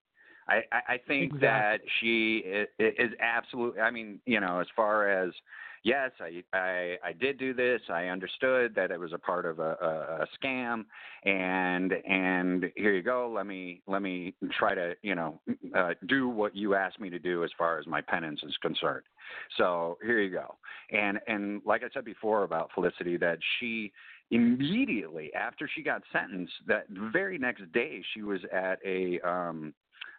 [0.49, 1.41] I I, I think Exactly.
[1.41, 3.81] that she is, is absolutely.
[3.81, 5.33] I mean, you know, as far as
[5.85, 7.81] yes, I, I I did do this.
[7.89, 10.85] I understood that it was a part of a, a, a scam,
[11.25, 13.33] and and here you go.
[13.35, 15.41] Let me let me try to you know
[15.77, 19.05] uh, do what you asked me to do as far as my penance is concerned.
[19.57, 20.57] So here you go.
[20.91, 23.93] And and like I said before about Felicity, that she
[24.31, 29.75] immediately after she got sentenced, that very next day she was at a um,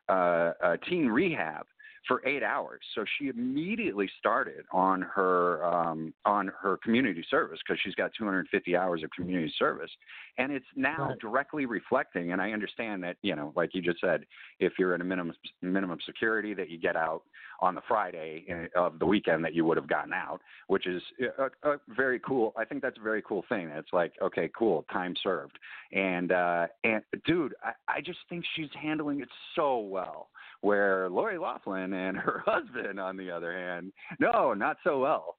[0.08, 1.66] uh, a teen rehab
[2.08, 2.82] for eight hours.
[2.94, 8.76] So she immediately started on her um, on her community service because she's got 250
[8.76, 9.92] hours of community service,
[10.38, 11.20] and it's now Right.
[11.20, 12.32] directly reflecting.
[12.32, 14.26] And I understand that you know, like you just said,
[14.60, 17.24] if you're in a minimum minimum security, that you get out
[17.62, 21.02] on the Friday uh, of the weekend that you would have gotten out, which is
[21.38, 22.54] a, a very cool.
[22.58, 23.68] I think that's a very cool thing.
[23.70, 25.58] It's like, okay, cool, time served.
[25.94, 30.30] And uh, and dude, I, I just think she's handling it so well.
[30.66, 35.38] Where Lori Loughlin and her husband, on the other hand, no, not so well.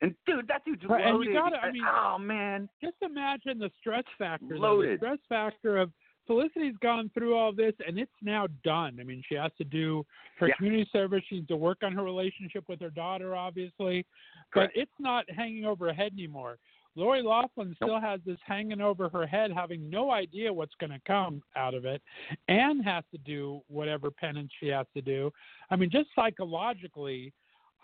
[0.00, 1.34] And dude, that dude's Right, and you loaded.
[1.34, 4.58] gotta- I mean- oh man, Just imagine the stress factor.
[4.58, 5.00] Loaded.
[5.00, 5.90] The stress factor of
[6.26, 8.98] Felicity's gone through all this, and it's now done.
[9.00, 10.04] I mean, she has to do
[10.38, 10.54] her Yeah.
[10.56, 11.24] community service.
[11.26, 14.04] She needs to work on her relationship with her daughter, obviously,
[14.52, 14.74] Correct.
[14.74, 16.58] but it's not hanging over her head anymore.
[16.98, 21.00] Lori Loughlin still has this hanging over her head, having no idea what's going to
[21.06, 22.02] come out of it,
[22.48, 25.30] and has to do whatever penance she has to do.
[25.70, 27.32] I mean, just psychologically,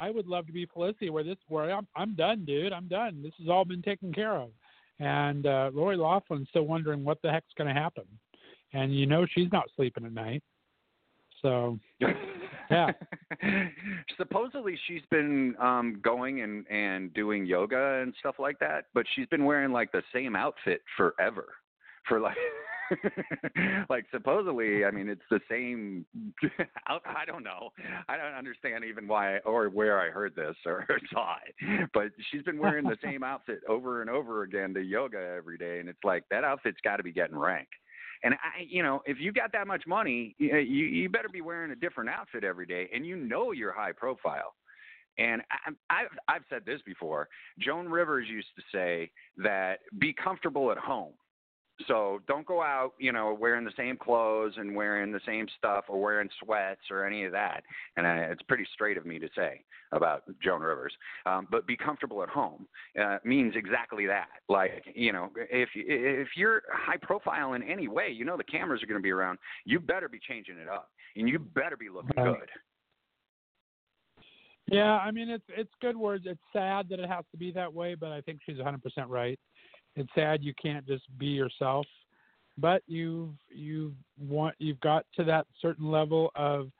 [0.00, 2.72] I would love to be Felicity, where this, where I'm, I'm done, dude.
[2.72, 3.22] I'm done.
[3.22, 4.50] This has all been taken care of.
[4.98, 8.04] And uh, Lori Loughlin's still wondering what the heck's going to happen,
[8.72, 10.42] and you know she's not sleeping at night.
[11.40, 11.78] So,
[12.70, 12.90] yeah.
[14.16, 19.26] Supposedly she's been um going and and doing yoga and stuff like that, but she's
[19.28, 21.46] been wearing like the same outfit forever.
[22.08, 22.36] For like
[23.88, 26.04] like supposedly, I mean, it's the same.
[26.88, 27.70] out, I don't know.
[28.08, 31.90] I don't understand even why or where I heard this or saw it.
[31.92, 35.80] But she's been wearing the same outfit over and over again to yoga every day,
[35.80, 37.68] and it's like that outfit's got to be getting rank.
[38.24, 41.42] And I, you know, if you got that much money, uh, you you better be
[41.42, 44.54] wearing a different outfit every day, and you know you're high profile.
[45.18, 47.28] And I, I've I've said this before.
[47.60, 51.12] Joan Rivers used to say that be comfortable at home.
[51.88, 55.84] So don't go out, you know, wearing the same clothes and wearing the same stuff
[55.88, 57.64] or wearing sweats or any of that.
[57.96, 60.92] And I, it's pretty straight of me to say about Joan Rivers.
[61.26, 62.68] Um, but be comfortable at home
[63.00, 64.28] uh, means exactly that.
[64.48, 68.82] Like, you know, if if you're high profile in any way, you know the cameras
[68.82, 69.38] are going to be around.
[69.64, 72.38] You better be changing it up, and you better be looking Right.
[72.38, 72.50] good.
[74.66, 76.24] Yeah, I mean it's it's good words.
[76.26, 79.38] It's sad that it has to be that way, but I think she's 100% right.
[79.96, 81.86] It's sad you can't just be yourself,
[82.58, 86.70] but you've you've want you've got to that certain level of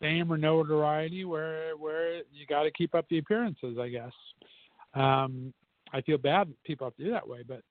[0.00, 4.12] fame or notoriety where where you got to keep up the appearances, I guess.
[4.94, 5.52] Um,
[5.92, 7.62] I feel bad that people have to do that way, but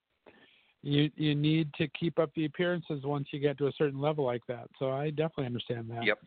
[0.83, 4.25] you you need to keep up the appearances once you get to a certain level
[4.25, 4.69] like that.
[4.79, 6.05] So I definitely understand that.
[6.05, 6.19] Yep.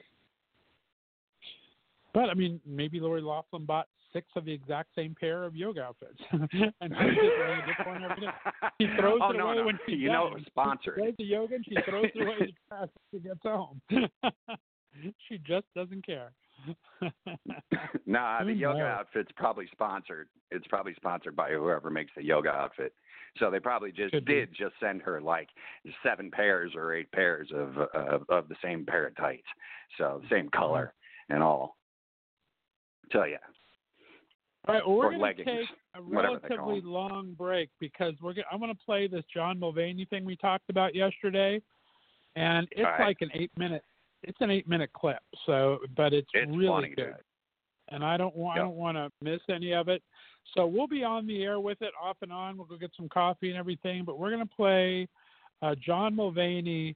[2.13, 5.83] But I mean, maybe Lori Loughlin bought six of the exact same pair of yoga
[5.83, 8.33] outfits, and she's just wearing a different one every day.
[8.81, 9.65] She throws oh, it no, away no.
[9.67, 10.33] when she's you know, done.
[10.33, 10.95] it was sponsored.
[10.97, 13.81] She does the yoga and she throws it away the trash she gets home.
[15.29, 16.33] she just doesn't care.
[18.07, 18.99] nah, the Who yoga knows?
[19.01, 20.29] outfit's probably sponsored.
[20.51, 22.95] It's probably sponsored by whoever makes the yoga outfit.
[23.39, 24.35] So they probably just Could be.
[24.35, 25.49] did just send her like
[26.05, 29.43] seven pairs or eight pairs of of, of the same pair of tights,
[29.99, 30.95] so same color
[31.29, 31.77] and all.
[33.13, 33.39] So yeah,
[34.67, 38.15] All right, well, we're going to take a whatever they call relatively long break because
[38.23, 38.33] we're.
[38.33, 41.61] Gonna, I'm going to play this John Mulaney thing we talked about yesterday,
[42.35, 43.01] and it's right.
[43.01, 43.85] like an eight minute.
[44.23, 45.19] It's an eight minute clip.
[45.45, 47.17] So, but it's, it's really funny, good.
[47.91, 50.03] and I don't want I don't want to miss any of it.
[50.55, 52.57] So we'll be on the air with it off and on.
[52.57, 54.05] We'll go get some coffee and everything.
[54.05, 55.09] But we're going to play
[55.61, 56.95] uh, John Mulaney.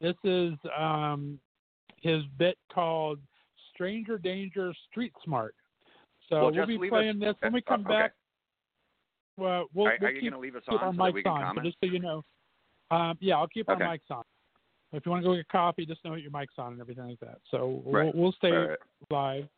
[0.00, 1.40] This is um,
[2.00, 3.18] his bit called
[3.74, 5.56] "Stranger Danger Street Smart."
[6.28, 7.94] So Well, we'll be playing us- this when we uh, come okay.
[7.94, 8.12] back.
[9.36, 11.24] Well, we'll, are, we'll are keep, leave us keep our so mics on.
[11.24, 11.66] So comment?
[11.66, 12.24] just so you know,
[12.90, 13.84] um, yeah, I'll keep Okay.
[13.84, 14.24] our mics on.
[14.92, 17.08] If you want to go get coffee, just know that your mic's on and everything
[17.08, 17.38] like that.
[17.50, 18.14] So we'll, Right.
[18.14, 18.78] we'll stay right.
[19.10, 19.48] live.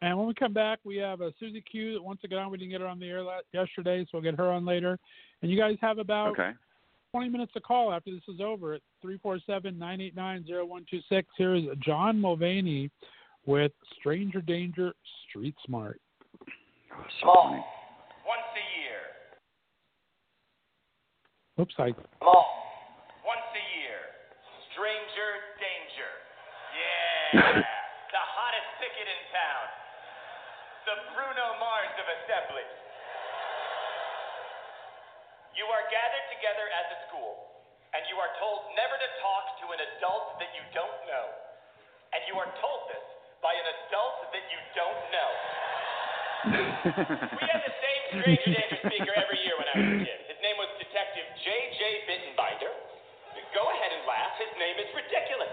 [0.00, 2.50] And when we come back, we have a Susie Q that wants to get on.
[2.50, 4.98] We didn't get her on the air la- yesterday, so we'll get her on later.
[5.42, 6.52] And you guys have about Okay.
[7.12, 11.24] 20 minutes to call after this is over at 347-989-0126.
[11.36, 12.90] Here is John Mulaney
[13.46, 14.92] with Stranger Danger
[15.28, 16.00] Street Smart.
[17.20, 17.44] So Come on.
[17.50, 17.64] funny.
[18.26, 19.00] Once a year.
[21.60, 22.46] Oops, I Come on.
[23.26, 24.00] Once a year.
[24.74, 26.12] Stranger danger.
[26.72, 27.60] Yeah.
[27.60, 29.64] the hottest ticket in town.
[30.88, 32.76] The Bruno Mars of assemblies.
[35.52, 37.36] You are gathered together as a school,
[37.92, 41.28] and you are told never to talk to an adult that you don't know.
[42.16, 43.01] And you are told this
[43.42, 45.30] by an adult that you don't know.
[46.46, 50.18] We had the same Stranger Danger speaker every year when I was a kid.
[50.30, 52.06] His name was Detective J.J.
[52.06, 52.70] Bittenbinder.
[53.50, 54.38] Go ahead and laugh.
[54.38, 55.52] His name is ridiculous.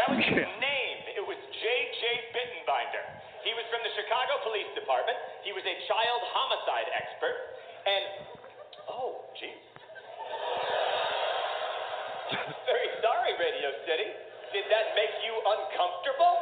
[0.00, 0.98] That was his name.
[1.20, 2.02] It was J.J.
[2.32, 3.04] Bittenbinder.
[3.44, 5.20] He was from the Chicago Police Department.
[5.44, 7.36] He was a child homicide expert.
[7.84, 8.04] And,
[8.88, 9.60] oh, jeez.
[12.68, 14.29] Very sorry, Radio City.
[14.50, 16.34] Did that make you uncomfortable?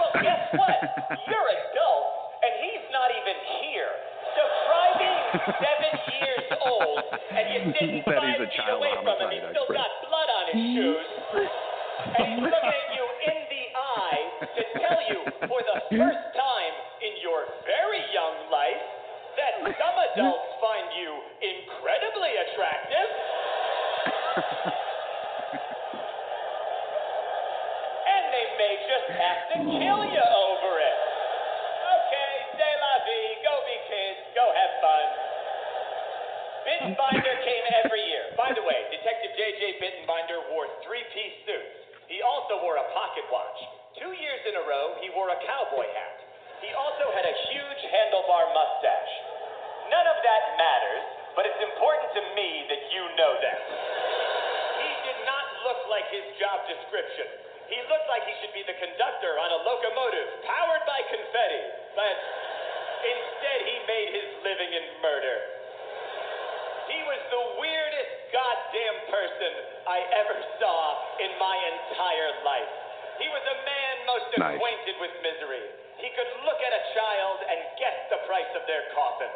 [0.00, 0.80] Well, guess what?
[1.28, 3.92] You're adults, and he's not even here.
[4.32, 5.24] So try being
[5.60, 5.92] seven
[6.24, 7.04] years old,
[7.36, 7.44] and
[7.76, 9.28] sitting Said five he's a feet child away from him.
[9.28, 9.76] He's still expert.
[9.76, 11.08] got blood on his shoes.
[12.02, 14.22] And he's looking at you in the eye
[14.56, 18.82] to tell you for the first time in your very young life
[19.36, 21.12] that some adults find you
[21.44, 23.08] incredibly attractive.
[28.02, 28.22] and
[28.72, 30.98] they just have to kill you over it.
[31.76, 35.06] Okay, say la vie, go be kids, go have fun.
[36.64, 38.32] Bittenbinder came every year.
[38.32, 39.76] By the way, Detective J.J.
[39.76, 41.84] Bittenbinder wore three-piece suits.
[42.08, 43.60] He also wore a pocket watch.
[44.00, 46.16] Two years in a row, he wore a cowboy hat.
[46.64, 49.14] He also had a huge handlebar mustache.
[49.92, 51.04] None of that matters,
[51.36, 53.60] but it's important to me that you know that.
[54.80, 57.51] He did not look like his job description.
[57.70, 61.62] He looked like he should be the conductor on a locomotive powered by confetti,
[61.94, 62.14] but
[63.06, 65.36] instead he made his living in murder.
[66.90, 69.52] He was the weirdest goddamn person
[69.86, 70.78] I ever saw
[71.22, 72.72] in my entire life.
[73.22, 74.56] He was a man most Nice.
[74.58, 75.64] acquainted with misery.
[76.02, 79.32] He could look at a child and guess the price of their coffin.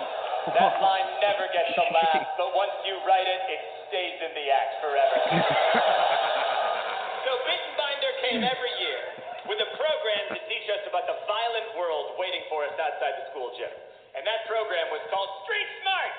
[0.50, 3.60] That line never gets a laugh, but once you write it, it
[3.92, 5.16] stays in the act forever.
[7.28, 9.00] so Bittenbinder came every year
[9.46, 13.26] with a program to teach us about the violent world waiting for us outside the
[13.36, 13.68] school gym.
[14.16, 16.14] And that program was called Street Smart.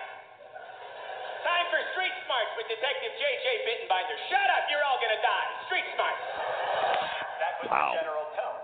[1.42, 3.46] Time for Street Smarts with Detective J.J.
[3.66, 4.16] Bittenbinder.
[4.30, 5.50] Shut up, you're all gonna die.
[5.66, 6.22] Street Smarts.
[7.42, 7.90] That was Wow.
[7.92, 8.62] the general tone.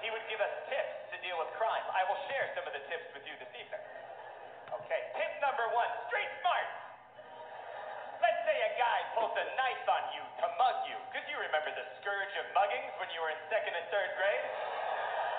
[0.00, 1.84] He would give us tips to deal with crime.
[1.92, 3.84] I will share some of the tips with you this evening.
[4.84, 6.68] Okay, tip number one, street smart.
[8.20, 11.72] Let's say a guy pulls a knife on you to mug you, because you remember
[11.72, 14.44] the scourge of muggings when you were in second and third grade?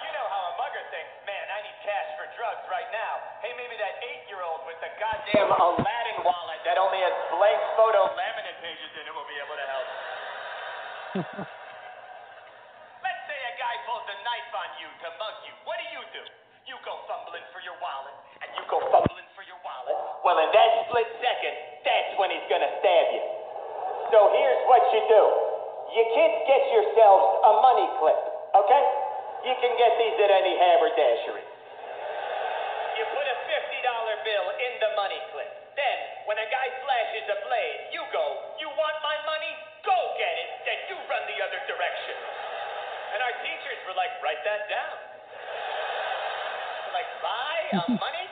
[0.02, 3.22] You know how a mugger thinks, man, I need cash for drugs right now.
[3.46, 8.58] Hey, maybe that eight-year-old with the goddamn Aladdin wallet that only has blank photo laminate
[8.66, 9.88] pages in it will be able to help.
[13.06, 15.54] Let's say a guy pulls a knife on you to mug you.
[15.70, 16.26] What do you do?
[16.66, 18.15] You go fumbling for your wallet,
[20.26, 21.56] Well, in that split second,
[21.86, 23.24] that's when he's gonna stab you.
[24.10, 25.24] So here's what you do.
[25.94, 28.18] You kids get yourselves a money clip,
[28.58, 28.84] okay?
[29.46, 31.46] You can get these at any haberdashery.
[32.98, 35.52] You put a $50 bill in the money clip.
[35.78, 38.26] Then, when a guy flashes a blade, you go,
[38.58, 39.54] You want my money?
[39.86, 40.50] Go get it.
[40.66, 42.18] Then you run the other direction.
[43.14, 44.96] And our teachers were like, Write that down.
[46.90, 48.25] We're like, buy a money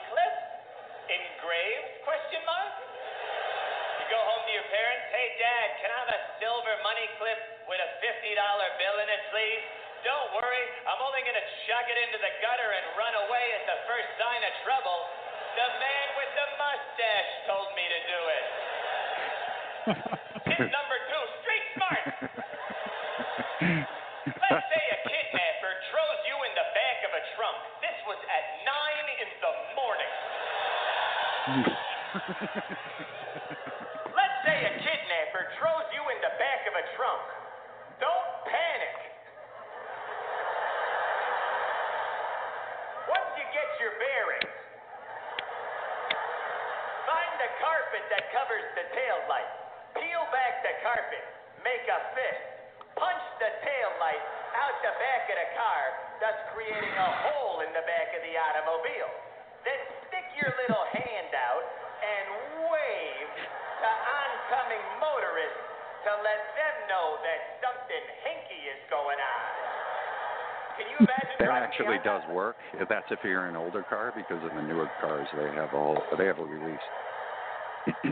[71.74, 72.56] actually behind does work.
[72.88, 75.98] That's if you're an older car because in the newer cars they have a whole,
[76.18, 76.86] they have a release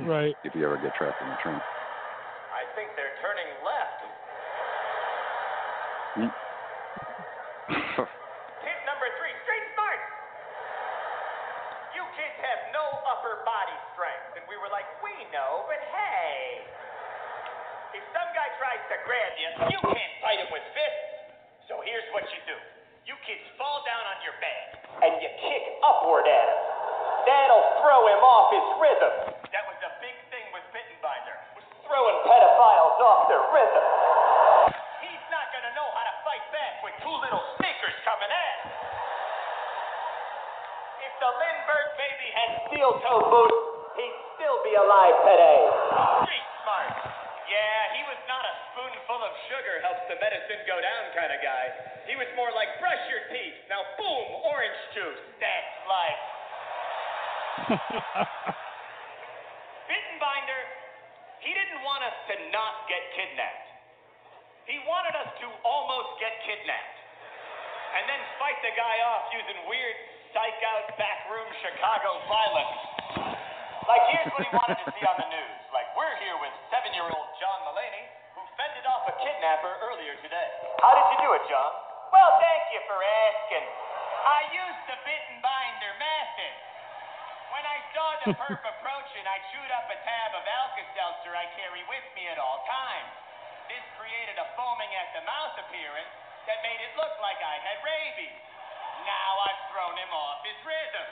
[0.04, 0.34] right.
[0.44, 1.62] if you ever get trapped in the trunk.
[2.52, 4.00] I think they're turning left.
[7.72, 10.00] Tip number three, street smart.
[11.96, 14.36] You kids have no upper body strength.
[14.36, 16.68] And we were like, we know, but hey.
[17.96, 21.12] If some guy tries to grab you, you can't fight him with fists.
[21.68, 22.56] So here's what you do.
[23.02, 26.60] You kids fall down on your back and you kick upward at him.
[27.26, 29.14] That'll throw him off his rhythm.
[29.50, 33.86] That was a big thing with Bittenbinder, was throwing pedophiles off their rhythm.
[35.02, 38.70] He's not gonna know how to fight back with two little sneakers coming at him.
[41.02, 43.60] If the Lindbergh baby had steel toe boots,
[43.98, 45.62] he'd still be alive today.
[46.26, 46.90] Street smart.
[47.50, 51.38] Yeah, he was not a spoonful of sugar helps the medicine go down kind of
[51.44, 51.64] guy.
[52.08, 53.68] He was more like brush your teeth.
[53.68, 55.22] Now boom, orange juice.
[55.36, 56.22] That's life.
[59.92, 60.62] Bittenbinder,
[61.44, 63.68] he didn't want us to not get kidnapped.
[64.64, 66.98] He wanted us to almost get kidnapped.
[68.00, 69.96] And then fight the guy off using weird
[70.32, 72.80] psych out backroom Chicago violence.
[73.84, 75.60] Like here's what he wanted to see on the news.
[75.76, 80.16] Like we're here with seven year old John Mulaney, who fended off a kidnapper earlier
[80.24, 80.48] today.
[80.80, 81.68] How did you do it, John?
[82.16, 83.60] Well, thank you for asking.
[84.24, 86.54] I used the bit and Bittenbinder method.
[87.52, 91.84] When I saw the perp approaching, I chewed up a tab of Alka-Seltzer I carry
[91.92, 93.12] with me at all times.
[93.68, 96.12] This created a foaming at the mouth appearance
[96.48, 98.51] that made it look like I had rabies.
[99.02, 101.08] Now I've thrown him off his rhythm.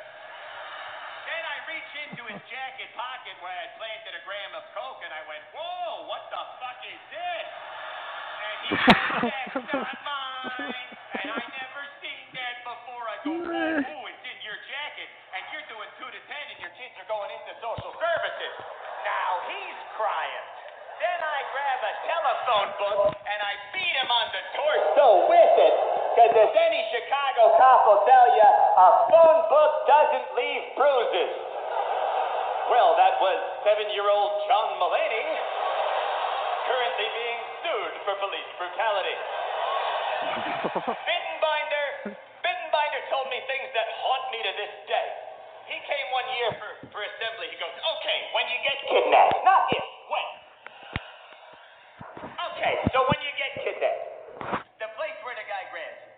[1.26, 5.11] Then I reached into his jacket pocket where I planted a gram of coke and
[5.11, 7.47] I went, Whoa, what the fuck is this?
[8.41, 10.91] And he said, That's not mine.
[11.18, 13.05] And I never seen that before.
[13.11, 15.11] I go, Ooh, ooh, it's in your jacket.
[15.34, 18.55] And you're doing two to ten and your kids are going into social services.
[19.03, 20.47] Now he's crying.
[21.03, 25.99] Then I grab a telephone book and I beat him on the torso with it.
[26.15, 31.33] Because as any Chicago cop will tell you, a phone book doesn't leave bruises.
[32.71, 35.27] Well, that was seven-year-old John Mulaney,
[36.67, 39.19] currently being sued for police brutality.
[41.09, 45.09] Bittenbinder, Bittenbinder told me things that haunt me to this day.
[45.71, 47.47] He came one year for, for assembly.
[47.51, 50.29] He goes, okay, when you get kidnapped, not if, when.
[52.55, 54.03] Okay, so when you get kidnapped,
[54.79, 56.15] the place where the guy grabs you,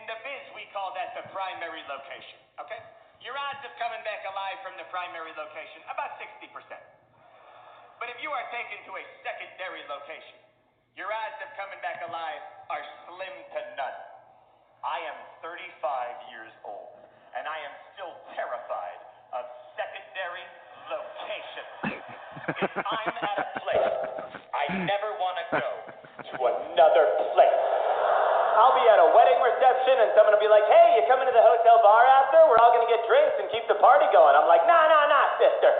[0.00, 2.82] in the biz we call that the primary location, okay?
[3.22, 6.50] Your odds of coming back alive from the primary location, about 60%.
[8.02, 10.42] But if you are taken to a secondary location,
[10.98, 13.98] your odds of coming back alive are slim to none.
[14.82, 16.98] I am 35 years old,
[17.38, 18.98] and I am still terrified
[19.30, 19.46] of
[19.78, 20.42] secondary
[20.90, 22.02] locations.
[22.58, 23.94] if I'm at a place,
[24.50, 25.68] I never want to go
[26.26, 27.06] to another
[27.38, 27.62] place.
[28.58, 29.40] I'll be at a wedding
[29.90, 32.38] reception, and someone will be like, hey, you coming to the hotel bar after?
[32.46, 34.34] We're all going to get drinks and keep the party going.
[34.38, 35.72] I'm like, nah, nah, nah, sister.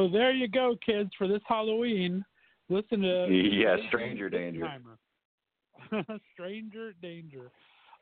[0.00, 2.24] So there you go, kids, for this Halloween.
[2.70, 4.66] Listen to Yeah, Stranger Danger.
[6.32, 7.50] Stranger Danger.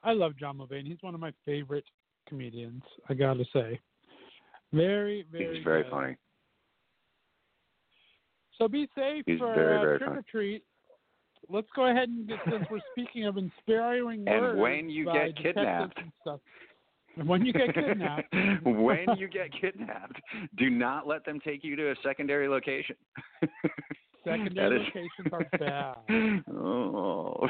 [0.04, 0.86] I love John Mulaney.
[0.86, 1.82] He's one of my favorite
[2.28, 2.84] comedians.
[3.08, 3.80] I gotta say,
[4.72, 5.56] very, very.
[5.56, 5.90] He's very good.
[5.90, 6.16] funny.
[8.58, 10.20] So be safe He's for very, uh, very trick funny.
[10.20, 10.62] or treat.
[11.48, 14.52] Let's go ahead and get, since we're speaking of inspiring words.
[14.52, 16.38] And when you get kidnapped, and stuff.
[16.44, 16.67] And
[17.24, 18.32] when you get kidnapped,
[18.64, 20.20] when you get kidnapped,
[20.56, 22.96] do not let them take you to a secondary location.
[24.24, 26.42] secondary That is- locations are bad.
[26.54, 27.34] Oh.
[27.34, 27.48] All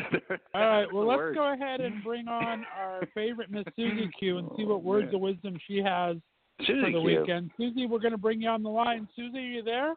[0.55, 1.37] right, well, let's worst.
[1.37, 4.79] go ahead and bring on our favorite Miss Susie Q and see oh, what Oh,
[4.79, 5.15] words man.
[5.17, 6.17] of wisdom she has
[6.67, 7.21] Susie for the Q.
[7.21, 7.51] weekend.
[7.57, 9.09] Susie, we're going to bring you on the line.
[9.17, 9.95] Susie, are you there?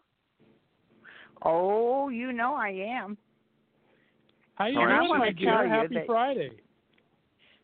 [1.43, 3.17] Oh, you know I am.
[4.55, 5.49] How you doing, I my wanna dear?
[5.51, 6.51] tell you Happy Friday.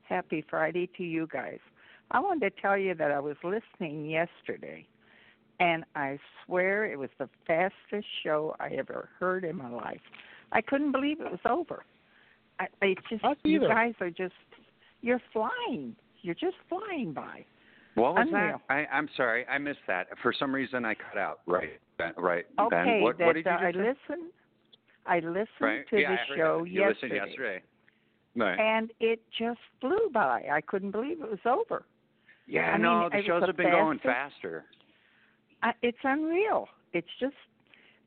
[0.04, 1.60] Happy Friday to you guys.
[2.12, 4.88] I wanted to tell you that I was listening yesterday,
[5.60, 10.00] and I swear it was the fastest show I ever heard in my life.
[10.52, 11.84] I couldn't believe it was over.
[12.60, 14.34] I, I just Us you guys are just
[15.02, 15.96] you're flying.
[16.22, 17.46] You're just flying by.
[17.96, 18.62] What was Unreal.
[18.70, 18.74] that?
[18.74, 20.08] I, I'm sorry, I missed that.
[20.22, 21.40] For some reason, I cut out.
[21.46, 23.02] Right, Ben, right, Okay, Ben.
[23.02, 23.94] What, that what did you uh, I just say?
[24.16, 24.32] listened.
[25.06, 25.90] I listened Right?
[25.90, 26.70] to yeah, the show that.
[26.70, 27.62] You yesterday, listened yesterday.
[28.36, 28.60] Right.
[28.60, 30.44] and it just flew by.
[30.52, 31.86] I couldn't believe it was over.
[32.48, 34.66] Yeah, I no, mean, the shows the have been going faster.
[35.64, 36.68] I, it's unreal.
[36.94, 37.36] It's just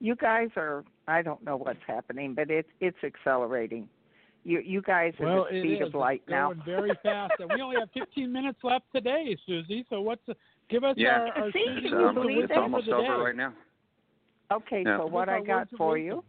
[0.01, 0.84] you guys are.
[1.07, 3.88] I don't know what's happening, but it's it's accelerating.
[4.45, 6.49] You you guys are Well, the speed of light it's now.
[6.49, 9.84] going very fast, and we only have 15 minutes left today, Susie.
[9.91, 10.34] So what's the,
[10.70, 11.28] give us Yeah.
[11.36, 12.55] our, our See, Susie It's, can you um, words of believe it's that?
[12.57, 13.22] wisdom almost the over day.
[13.24, 13.53] right now.
[14.53, 14.99] Okay, Yeah.
[14.99, 16.24] so what I got for you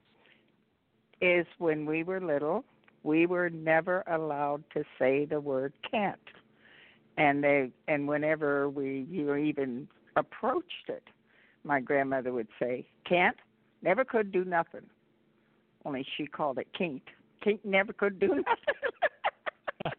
[1.22, 2.66] is when we were little,
[3.04, 6.20] we were never allowed to say the word can't,
[7.22, 11.04] and they and whenever we you even approached it,
[11.64, 13.38] my grandmother would say can't,
[13.84, 14.82] never could do nothing.
[15.86, 17.02] Only she called it can't.
[17.44, 18.44] Can't never could do nothing.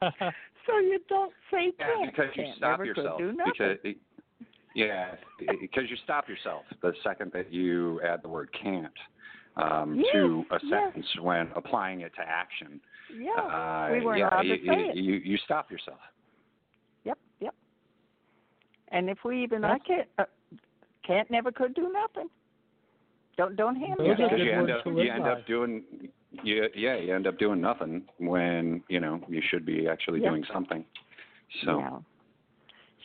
[0.67, 2.11] so you don't say Yeah, can't.
[2.17, 3.19] because you can't, stop never yourself.
[3.19, 3.53] Could do nothing.
[3.83, 3.95] Because,
[4.75, 5.15] yeah,
[5.61, 8.93] because you stop yourself the second that you add the word can't
[9.57, 10.71] um, to a Yes, yes.
[10.71, 12.81] sentence when applying it to action.
[13.17, 14.97] yeah, uh, we weren't yeah, allowed you, to say it.
[14.97, 15.99] you, you stop yourself.
[18.93, 18.99] Yep, yep.
[19.01, 20.25] And if we even That's- I can't uh,
[21.07, 22.29] can't never could do nothing.
[23.37, 24.45] Don't don't hand Those me are because that.
[24.45, 25.83] you end up you end up doing
[26.45, 30.31] you yeah you end up doing nothing when you know you should be actually Yeah.
[30.31, 30.85] doing something.
[31.65, 31.99] So Yeah.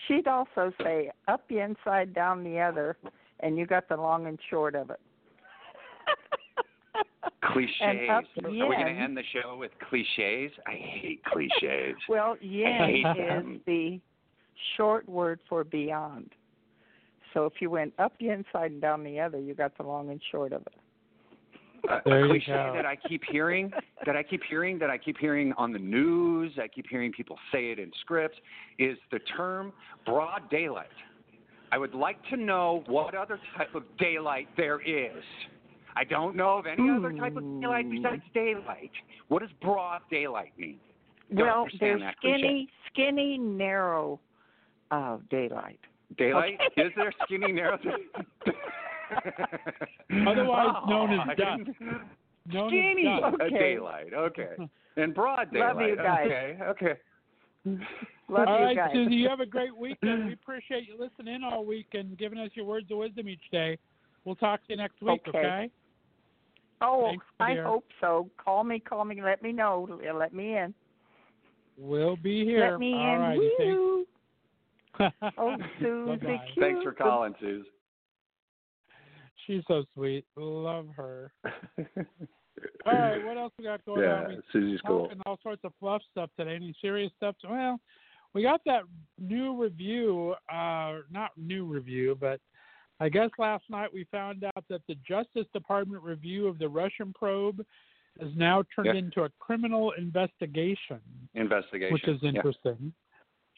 [0.08, 2.96] She'd also say up the inside, down the other.
[3.42, 5.00] and you got the long and short of it.
[7.44, 7.72] Cliches.
[7.82, 10.52] And up Are we going to end the show with cliches?
[10.66, 11.96] I hate cliches.
[12.10, 13.56] Well, hate yen them.
[13.56, 14.00] is the
[14.76, 16.32] short word for beyond.
[17.34, 20.10] So if you went up the inside and down the other, you got the long
[20.10, 20.74] and short of it.
[21.90, 22.74] a, There a cliche go.
[22.76, 23.72] that I keep hearing,
[24.06, 27.38] that I keep hearing, that I keep hearing on the news, I keep hearing people
[27.52, 28.38] say it in scripts,
[28.80, 29.74] is the term
[30.06, 30.88] broad daylight.
[31.72, 35.24] I would like to know what other type of daylight there is.
[35.98, 38.92] I don't know of any other type of daylight besides daylight.
[39.28, 40.80] What does broad daylight mean?
[41.36, 42.38] Don't well, understand there's that cliche.
[42.38, 44.20] skinny, skinny, narrow
[44.92, 45.80] uh, daylight.
[46.18, 46.58] Daylight?
[46.72, 46.82] Okay.
[46.88, 47.78] Is there skinny narrow?
[50.28, 51.70] Otherwise known as Oh, dusk.
[52.52, 53.42] Known Skinny as dusk.
[53.42, 53.60] Okay.
[53.60, 54.14] daylight.
[54.14, 54.56] Okay.
[54.96, 55.76] And broad daylight.
[55.76, 56.26] Love you guys.
[56.28, 56.58] Okay.
[56.64, 56.94] Okay.
[58.30, 58.92] Love all you right, guys.
[58.94, 60.26] Susie, you have a great weekend.
[60.28, 63.42] We appreciate you listening in all week and giving us your words of wisdom each
[63.52, 63.78] day.
[64.26, 65.38] We'll talk to you next week, Okay.
[65.38, 65.70] okay?
[66.82, 67.66] oh, Thanks, I dear.
[67.66, 68.30] hope so.
[68.44, 69.88] Call me, call me, let me know.
[70.16, 70.74] Let me in.
[71.78, 72.72] We'll be here.
[72.72, 73.22] Let me all in.
[73.22, 73.50] righty, Woo.
[73.58, 74.10] thanks.
[75.38, 76.38] Oh, Susie, Bye-bye.
[76.54, 76.60] cute.
[76.66, 77.66] Thanks for calling, Suze.
[79.46, 80.26] She's so sweet.
[80.36, 81.32] Love her.
[82.86, 84.30] All right, what else we got going yeah, on?
[84.30, 85.04] We Susie's cool.
[85.08, 86.56] talking all sorts of fluff stuff today.
[86.56, 87.36] Any serious stuff?
[87.48, 87.80] Well,
[88.34, 88.82] we got that
[89.20, 92.40] new review, uh, not new review, but
[93.00, 97.14] I guess last night we found out that the Justice Department review of the Russian
[97.14, 97.62] probe
[98.20, 98.96] is now turned Yeah.
[98.96, 101.00] into a criminal investigation,
[101.36, 101.94] Investigation.
[101.94, 102.30] which is Yeah.
[102.30, 102.92] interesting.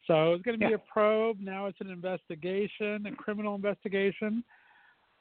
[0.09, 0.77] So it's going to be Yeah.
[0.77, 1.39] a probe.
[1.39, 4.43] Now it's an investigation, a criminal investigation.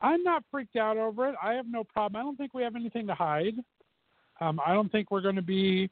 [0.01, 1.35] I'm not freaked out over it.
[1.43, 2.19] I have no problem.
[2.19, 3.55] I don't think we have anything to hide.
[4.41, 5.91] Um, I don't think we're going to be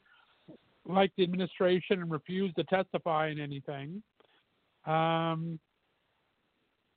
[0.87, 4.03] like the administration and refuse to testify in anything.
[4.87, 5.61] Um,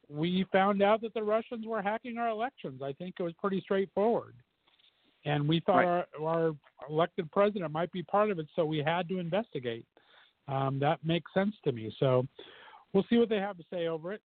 [0.08, 2.82] we found out that the Russians were hacking our elections.
[2.82, 4.36] I think it was pretty straightforward.
[5.26, 6.06] And we thought Right.
[6.22, 6.56] our, our
[6.90, 9.86] elected president might be part of it, so we had to investigate.
[10.50, 11.94] Um, that makes sense to me.
[12.00, 12.26] So
[12.94, 14.22] we'll see what they have to say over it.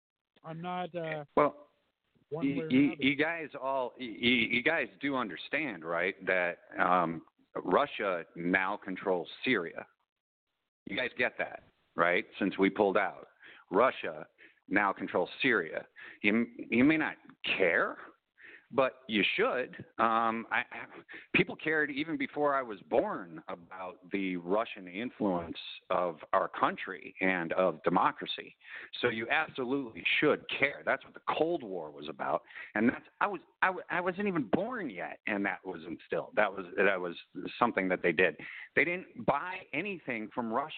[0.46, 1.56] I'm not uh, Well,
[2.42, 6.16] you, you, you guys all you, you guys do understand, right?
[6.26, 7.22] That um,
[7.56, 9.86] Russia now controls Syria.
[10.88, 11.64] You guys get that,
[11.96, 12.26] right?
[12.40, 13.28] Since we pulled out,
[13.70, 14.26] Russia
[14.70, 15.86] now controls Syria.
[16.22, 17.16] You you may not
[17.58, 17.98] care,
[18.74, 19.76] but you should.
[20.00, 20.64] Um, I,
[21.36, 25.58] people cared even before I was born about the Russian influence
[25.90, 28.56] of our country and of democracy.
[29.02, 30.82] So you absolutely should care.
[30.86, 32.44] That's what the Cold War was about,
[32.76, 36.32] and that's I was I, w- I wasn't even born yet, and that was instilled.
[36.36, 37.16] That was that was
[37.60, 38.36] something that they did.
[38.76, 40.76] They didn't buy anything from Russia.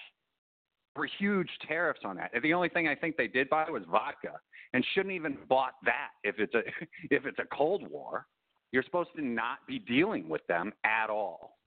[0.96, 2.32] Were huge tariffs on that.
[2.44, 4.34] The only thing I think they did buy was vodka,
[4.74, 6.62] and shouldn't even bought that if it's a
[7.10, 8.26] if it's a Cold War.
[8.72, 11.58] You're supposed to not be dealing with them at all.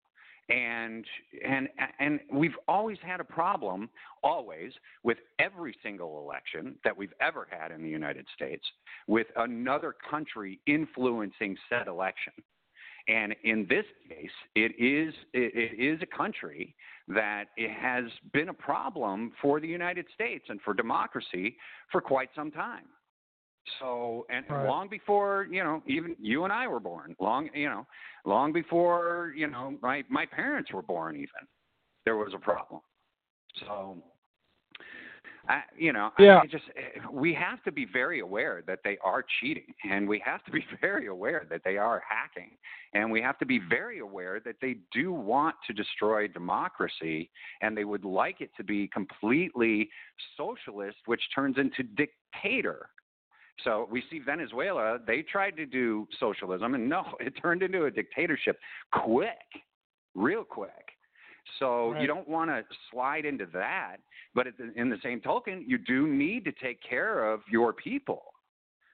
[0.49, 1.05] And
[1.45, 3.89] and and we've always had a problem
[4.23, 8.65] always with every single election that we've ever had in the United States
[9.07, 12.33] with another country influencing said election.
[13.09, 16.75] And in this case it is it, is a country
[17.09, 21.57] that it has been a problem for the United States and for democracy
[21.91, 22.85] for quite some time
[23.79, 24.67] so and Right.
[24.67, 27.87] long before you know even you and I were born long you know
[28.25, 31.47] long before you know my my parents were born even
[32.05, 32.81] there was a problem
[33.61, 34.03] so
[35.49, 36.41] I, you know, Yeah.
[36.43, 40.19] I, just eh, we have to be very aware that they are cheating, and we
[40.25, 42.57] have to be very aware that they are hacking,
[42.95, 47.77] and we have to be very aware that they do want to destroy democracy, and
[47.77, 49.89] they would like it to be completely
[50.37, 52.89] socialist, which turns into dictator.
[53.65, 57.91] So we see Venezuela, they tried to do socialism, and no, it turned into a
[57.91, 58.59] dictatorship
[58.93, 59.31] quick,
[60.15, 60.71] real quick.
[61.59, 62.01] So Right.
[62.03, 63.99] you don't want to slide into that,
[64.35, 68.35] but the, in the same token, you do need to take care of your people.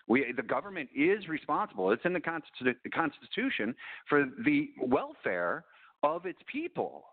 [0.07, 1.91] We, the government is responsible.
[1.93, 3.75] It's in the, Constitu- the Constitution
[4.09, 5.65] for the welfare
[6.03, 7.05] of its people.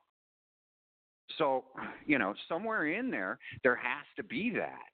[1.38, 1.66] So,
[2.06, 4.90] you know, somewhere in there, there has to be that.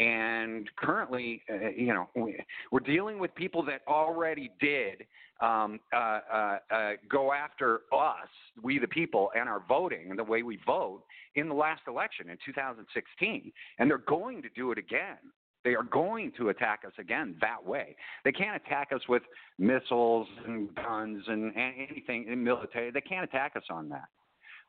[0.00, 2.38] And currently, uh, you know, we,
[2.72, 5.04] we're dealing with people that already did
[5.42, 8.28] um, uh, uh, uh, go after us,
[8.62, 11.02] we the people, and our voting and the way we vote
[11.34, 13.52] in the last election in 2016.
[13.78, 15.18] And they're going to do it again.
[15.64, 17.94] They are going to attack us again that way.
[18.24, 19.22] They can't attack us with
[19.58, 22.90] missiles and guns and, and anything in military.
[22.90, 24.08] They can't attack us on that.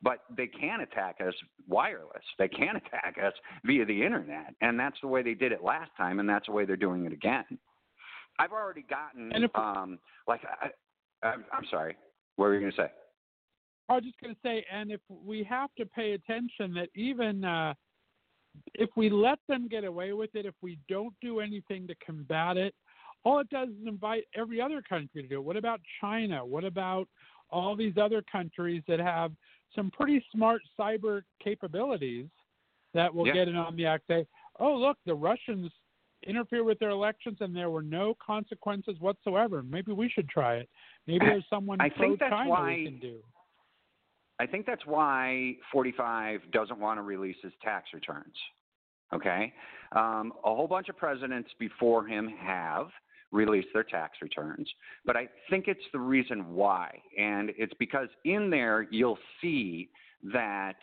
[0.02, 1.34] But they can attack us
[1.68, 2.24] wireless.
[2.38, 3.32] They can attack us
[3.64, 4.54] via the internet.
[4.60, 7.04] And that's the way they did it last time, and that's the way they're doing
[7.04, 7.44] it again.
[8.38, 11.96] I've already gotten if- um like I, I'm, I'm sorry.
[12.36, 12.88] What were you going to say?
[13.88, 17.44] I was just going to say, and if we have to pay attention that even
[17.44, 17.74] uh,
[18.74, 22.56] if we let them get away with it, if we don't do anything to combat
[22.56, 22.74] it,
[23.24, 25.44] all it does is invite every other country to do it.
[25.44, 26.44] What about China?
[26.44, 27.08] What about
[27.50, 29.32] all these other countries that have
[29.74, 32.26] some pretty smart cyber capabilities
[32.94, 33.32] that will Yeah.
[33.34, 34.06] get in on the act?
[34.06, 34.26] Say,
[34.60, 35.72] oh, look, the Russians
[36.24, 39.62] interfere with their elections and there were no consequences whatsoever.
[39.62, 40.70] Maybe we should try it.
[41.06, 43.22] Maybe there's someone I think that's pro-China why- we can do.
[44.38, 48.34] I think that's why 45 doesn't want to release his tax returns.
[49.12, 49.52] Okay?
[49.92, 52.88] Um, a whole bunch of presidents before him have
[53.32, 54.68] released their tax returns,
[55.04, 57.00] but I think it's the reason why.
[57.18, 59.88] And it's because in there you'll see
[60.32, 60.76] that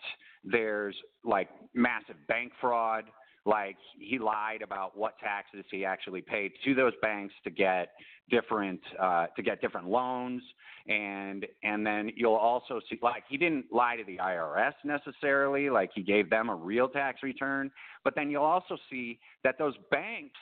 [0.44, 3.04] there's like massive bank fraud.
[3.46, 7.90] Like he lied about what taxes he actually paid to those banks to get
[8.30, 10.42] different uh, to get different loans
[10.88, 15.90] and and then you'll also see like he didn't lie to the IRS necessarily like
[15.94, 17.70] he gave them a real tax return
[18.04, 20.38] but then you'll also see that those banks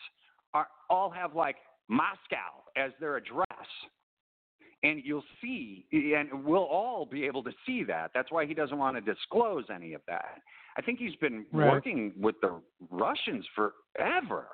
[0.54, 1.56] are all have like
[1.88, 3.44] Moscow as their address.
[4.84, 8.12] And you'll see and we'll all be able to see that.
[8.14, 10.38] That's why he doesn't want to disclose any of that.
[10.76, 11.72] I think he's been Right.
[11.72, 12.60] working with the
[12.90, 14.46] russians forever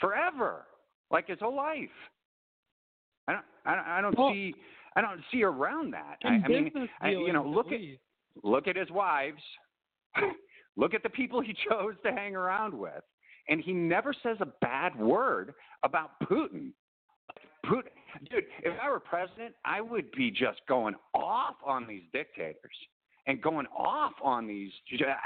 [0.00, 0.64] forever
[1.10, 1.90] like his whole life.
[3.28, 4.54] I don't i don't, I don't Well- see
[4.96, 6.16] i don't see around that.
[6.24, 7.98] i, I mean I, you know look at at
[8.42, 9.42] look at his wives.
[10.74, 13.02] Look at the people he chose to hang around with
[13.48, 16.72] and he never says a bad word about putin
[17.66, 17.90] Putin,
[18.30, 22.74] dude, if I were president, I would be just going off on these dictators
[23.26, 24.72] and going off on these.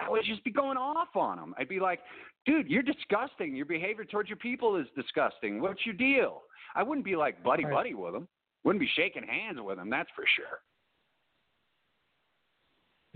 [0.06, 1.54] I would just be going off on them.
[1.58, 2.00] I'd be like,
[2.44, 3.56] dude, you're disgusting.
[3.56, 5.60] Your behavior towards your people is disgusting.
[5.60, 6.42] What's your deal?
[6.74, 8.28] I wouldn't be like buddy buddy with them.
[8.64, 9.88] Wouldn't be shaking hands with them.
[9.88, 10.58] That's for sure.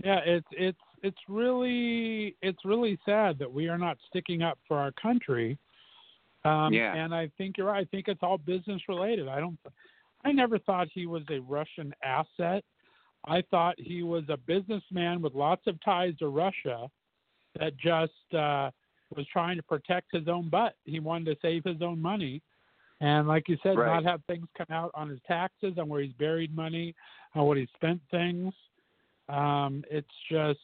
[0.03, 4.77] Yeah, it's it's it's really it's really sad that we are not sticking up for
[4.77, 5.57] our country.
[6.43, 6.93] Um, Yeah.
[6.93, 7.81] And I think you're right.
[7.81, 9.27] I think it's all business related.
[9.27, 9.57] I don't.
[10.23, 12.63] I never thought he was a Russian asset.
[13.25, 16.89] I thought he was a businessman with lots of ties to Russia
[17.59, 18.71] that just uh,
[19.15, 20.75] was trying to protect his own butt.
[20.85, 22.41] He wanted to save his own money.
[22.99, 23.93] And like you said, Right.
[23.93, 26.95] not have things come out on his taxes, on where he's buried money,
[27.35, 28.53] on what he spent things.
[29.31, 30.59] Um, it's just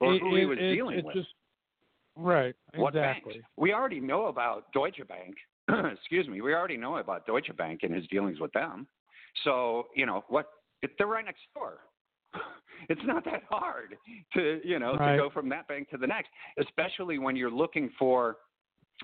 [0.00, 1.14] Or it- who he was it- dealing it's with.
[1.14, 1.34] Just,
[2.16, 3.34] right, What exactly.
[3.34, 3.48] banks?
[3.56, 5.36] We already know about Deutsche Bank.
[5.68, 6.40] Excuse me.
[6.40, 8.86] We already know about Deutsche Bank and his dealings with them.
[9.44, 10.46] So you know what?
[10.82, 11.78] It, they're right next door.
[12.90, 13.96] It's not that hard
[14.34, 15.12] to you know Right.
[15.12, 18.36] to go from that bank to the next, especially when you're looking for.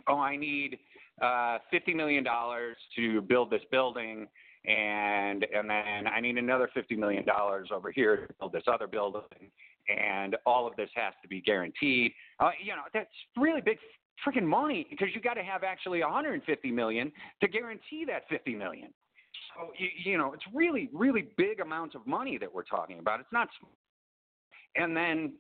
[0.06, 0.78] Oh, I need
[1.22, 4.26] uh, fifty million dollars to build this building,
[4.66, 8.86] and and then I need another fifty million dollars over here to build this other
[8.86, 9.50] building,
[9.88, 12.12] and all of this has to be guaranteed.
[12.38, 13.78] Uh, you know, that's really big
[14.26, 18.92] freaking money because you got to have actually 150 million to guarantee that 50 million.
[19.54, 23.20] So you, you know, it's really, really big amounts of money that we're talking about.
[23.20, 23.48] It's not.
[24.76, 25.34] And then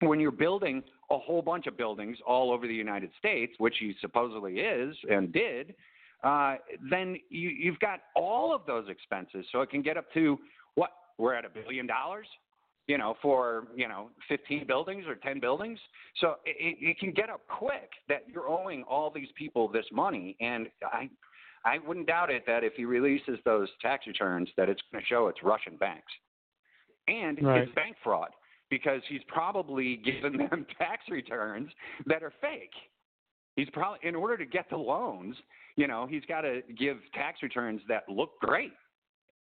[0.00, 3.94] when you're building a whole bunch of buildings all over the United States, which he
[4.00, 5.74] supposedly is and did,
[6.24, 6.56] uh,
[6.90, 9.46] then you, you've got all of those expenses.
[9.52, 10.38] So it can get up to
[10.74, 12.26] what we're at a billion dollars
[12.86, 15.78] you know, for you know, 15 buildings or 10 buildings.
[16.20, 20.36] So it, it can get up quick that you're owing all these people this money,
[20.40, 21.08] and I,
[21.64, 25.08] I wouldn't doubt it that if he releases those tax returns, that it's going to
[25.08, 26.12] show it's Russian banks,
[27.08, 27.62] and Right.
[27.62, 28.30] it's bank fraud
[28.70, 31.70] because he's probably given them tax returns
[32.06, 32.72] that are fake.
[33.56, 35.36] He's probably in order to get the loans,
[35.76, 38.72] you know, he's got to give tax returns that look great.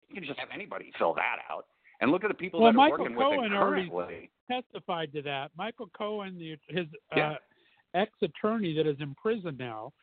[0.07, 1.65] You can just have anybody fill that out.
[2.01, 4.29] And look at the people Well, that are Michael working Cohen with it already- currently.
[4.49, 5.51] Testified to that.
[5.55, 7.31] Michael Cohen, the, his Yeah.
[7.33, 7.37] uh,
[7.93, 9.93] ex-attorney that is in prison now,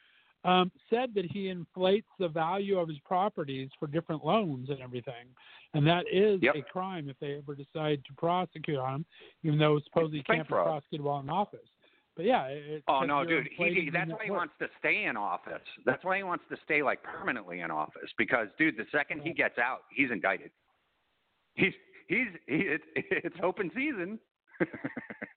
[0.45, 5.27] um, said that he inflates the value of his properties for different loans and everything,
[5.75, 6.55] and that is Yep.
[6.55, 9.07] a crime if they ever decide to prosecute on him,
[9.43, 11.69] even though supposedly he can't be prosecuted while in office.
[12.17, 13.49] But yeah, it, Oh no, dude.
[13.57, 15.61] He, that's why he wants to stay in office.
[15.85, 19.33] That's why he wants to stay like permanently in office because dude, the second he
[19.35, 20.51] gets out, he's indicted.
[21.55, 21.73] He's
[22.09, 24.19] he's he, it, it's open season.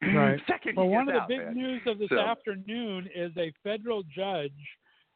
[0.01, 0.39] Right.
[0.47, 1.53] second Well, one of the out, big man.
[1.55, 4.51] news of this So- afternoon is a federal judge,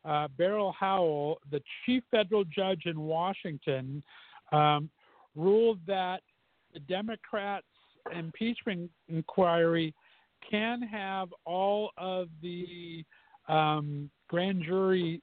[0.04, 4.04] uh, Beryl Howell, the chief federal judge in Washington,
[4.52, 4.90] um,
[5.36, 6.22] ruled that
[6.74, 7.66] the Democrats'
[8.14, 9.94] impeachment inquiry
[10.50, 13.04] can have all of the
[13.48, 15.22] um, grand jury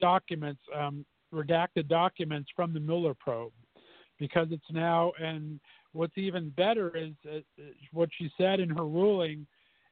[0.00, 3.52] documents, um, redacted documents from the Mueller probe,
[4.18, 5.12] because it's now.
[5.20, 5.60] And
[5.92, 7.40] what's even better is uh,
[7.92, 9.46] what she said in her ruling,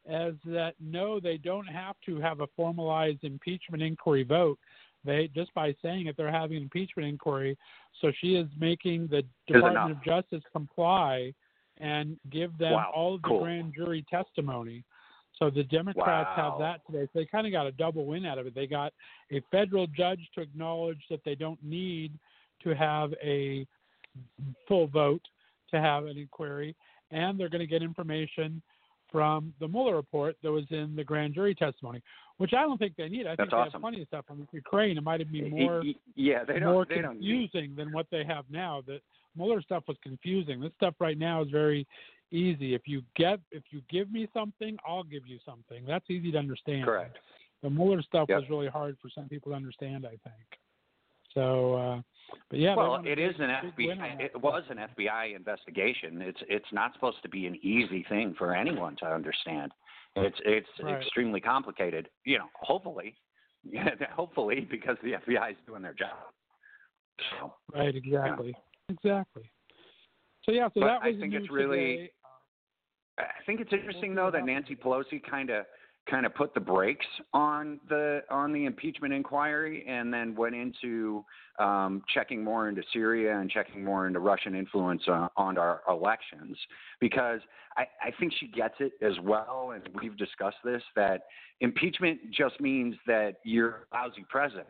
[0.08, 4.58] as that no, they don't have to have a formalized impeachment inquiry vote.
[5.04, 7.56] They just by saying it, they're having an impeachment inquiry.
[8.00, 11.32] So she is making the Department of Justice comply
[11.80, 12.90] and give them wow.
[12.94, 13.40] all of the cool.
[13.40, 14.84] grand jury testimony.
[15.38, 16.50] So the Democrats wow.
[16.50, 17.08] have that today.
[17.12, 18.54] So they kind of got a double win out of it.
[18.54, 18.92] They got
[19.30, 22.12] a federal judge to acknowledge that they don't need
[22.64, 23.66] to have a
[24.66, 25.22] full vote
[25.70, 26.74] to have an inquiry,
[27.10, 28.62] and they're going to get information
[29.12, 32.02] from the Mueller report that was in the grand jury testimony,
[32.38, 33.26] which I don't think they need.
[33.26, 33.72] I That's think they awesome.
[33.72, 34.98] have plenty of stuff on Ukraine.
[34.98, 35.82] It might have been more
[36.14, 38.82] yeah, they don't, more they don't confusing than what they have now.
[38.86, 39.00] The
[39.38, 40.60] Mueller stuff was confusing.
[40.60, 41.86] This stuff right now is very
[42.30, 42.74] easy.
[42.74, 45.84] If you get if you give me something, I'll give you something.
[45.86, 46.84] That's easy to understand.
[46.84, 47.16] Correct.
[47.62, 48.40] The Mueller stuff Yep.
[48.40, 50.04] was really hard for some people to understand.
[50.04, 50.58] I think.
[51.34, 52.00] So, uh,
[52.50, 52.74] but yeah.
[52.74, 54.20] well, it an win on FBI.
[54.20, 56.22] It was an FBI investigation.
[56.22, 59.72] It's it's not supposed to be an easy thing for anyone to understand.
[60.16, 61.00] It's it's Right.
[61.00, 62.08] extremely complicated.
[62.24, 63.14] You know, hopefully,
[63.62, 66.16] yeah, hopefully because the FBI is doing their job.
[67.30, 67.94] So, Right.
[67.94, 68.54] Exactly.
[68.88, 69.50] Exactly.
[70.44, 70.68] So yeah.
[70.68, 72.10] So But that I was the think it's really- today.
[73.18, 75.66] I think it's interesting though that Nancy Pelosi kind of
[76.08, 81.24] kind of put the brakes on the on the impeachment inquiry and then went into
[81.58, 86.56] um, checking more into Syria and checking more into Russian influence uh, on our elections
[87.00, 87.40] because
[87.76, 91.22] I, I think she gets it as well and we've discussed this that
[91.60, 94.68] impeachment just means that you're a lousy president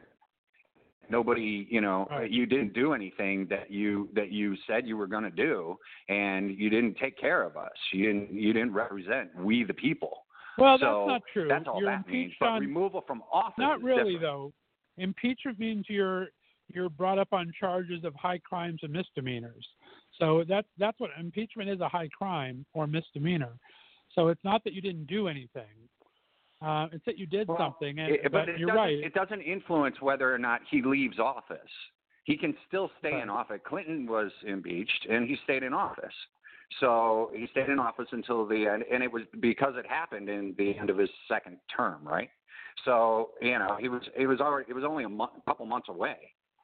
[1.11, 2.31] nobody you know Right.
[2.31, 5.77] you didn't do anything that you that you said you were going to do
[6.09, 10.25] and you didn't take care of us you didn't you didn't represent we the people
[10.59, 11.49] Well, so that's not true.
[11.49, 14.21] that's all You're that means impeached but removal from office Not really, different.
[14.23, 14.53] though.
[14.99, 16.29] Impeachment means you're
[16.75, 19.67] you're brought up on charges of high crimes and misdemeanors.
[20.19, 23.53] So that's that's what impeachment is a high crime or misdemeanor.
[24.15, 25.75] So it's not that you didn't do anything.
[26.61, 28.99] Uh, it's that you did Well, something, and It- but, but it you're doesn't, right.
[28.99, 31.71] it doesn't influence whether or not he leaves office.
[32.25, 33.61] He can still stay in office.
[33.65, 36.13] Clinton was impeached, and he stayed in office.
[36.81, 40.55] So he stayed in office until the end, and it was because it happened in
[40.59, 42.31] the end of his second term, right?
[42.85, 45.89] So you know he was it was already it was only a month, couple months
[45.89, 46.17] away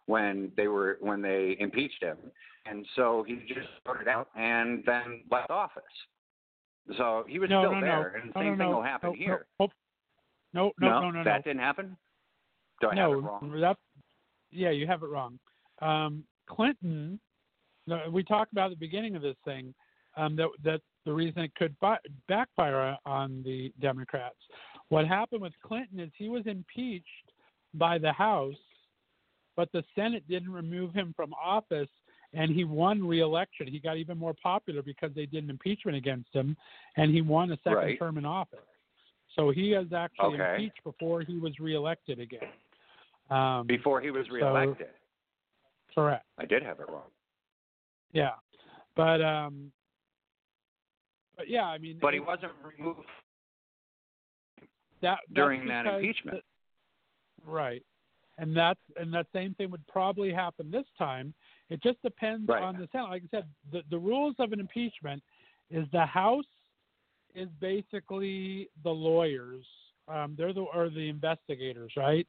[0.06, 2.18] when they were when they impeached him,
[2.66, 5.82] and so he just started out and then left office.
[6.98, 8.20] So he was no, still no, there, no.
[8.20, 9.46] and the same thing will happen here.
[10.54, 11.42] No, no, no, no, no, that no.
[11.42, 11.96] didn't happen.
[12.80, 13.60] Do I no, have it wrong?
[13.60, 13.76] that
[14.50, 15.38] yeah, you have it wrong.
[15.82, 17.18] Um, Clinton,
[18.10, 19.74] we talked about at the beginning of this thing
[20.16, 21.98] um, that that the reason it could bi-
[22.28, 24.36] backfire on the Democrats.
[24.88, 27.06] What happened with Clinton is he was impeached
[27.74, 28.54] by the House,
[29.56, 31.88] but the Senate didn't remove him from office,
[32.32, 33.66] and he won re-election.
[33.66, 36.56] He got even more popular because they did an impeachment against him,
[36.96, 37.98] and he won a second Right.
[37.98, 38.60] term in office.
[39.36, 40.54] So he was actually Okay.
[40.54, 42.52] impeached before he was reelected again.
[43.30, 44.90] Um, Before he was so- reelected.
[45.94, 46.26] correct.
[46.38, 47.10] I did have it wrong.
[48.12, 48.34] Yeah,
[48.94, 49.72] but um,
[51.36, 53.08] but yeah, I mean, But he wasn't removed
[55.00, 56.44] that during that impeachment.
[57.44, 57.84] the- right,
[58.38, 61.34] and that's and that same thing would probably happen this time.
[61.70, 62.62] It just depends Right.
[62.62, 63.08] on the Senate.
[63.08, 65.22] Like I said, the the rules of an impeachment
[65.70, 66.44] is the House
[67.34, 69.64] is basically the lawyers.
[70.08, 72.26] Um, they're the or the investigators, right?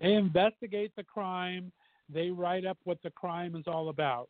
[0.00, 1.72] They investigate the crime.
[2.12, 4.28] They write up what the crime is all about.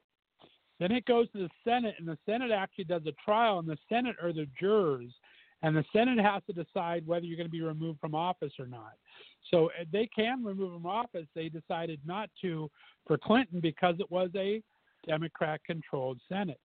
[0.79, 3.79] Then it goes to the Senate, and the Senate actually does a trial, and the
[3.89, 5.11] Senate are the jurors,
[5.63, 8.67] and the Senate has to decide whether you're going to be removed from office or
[8.67, 8.93] not.
[9.51, 11.27] So uh, they can remove him from office.
[11.35, 12.71] They decided not to
[13.07, 14.63] for Clinton because it was a
[15.07, 16.61] Democrat-controlled Senate.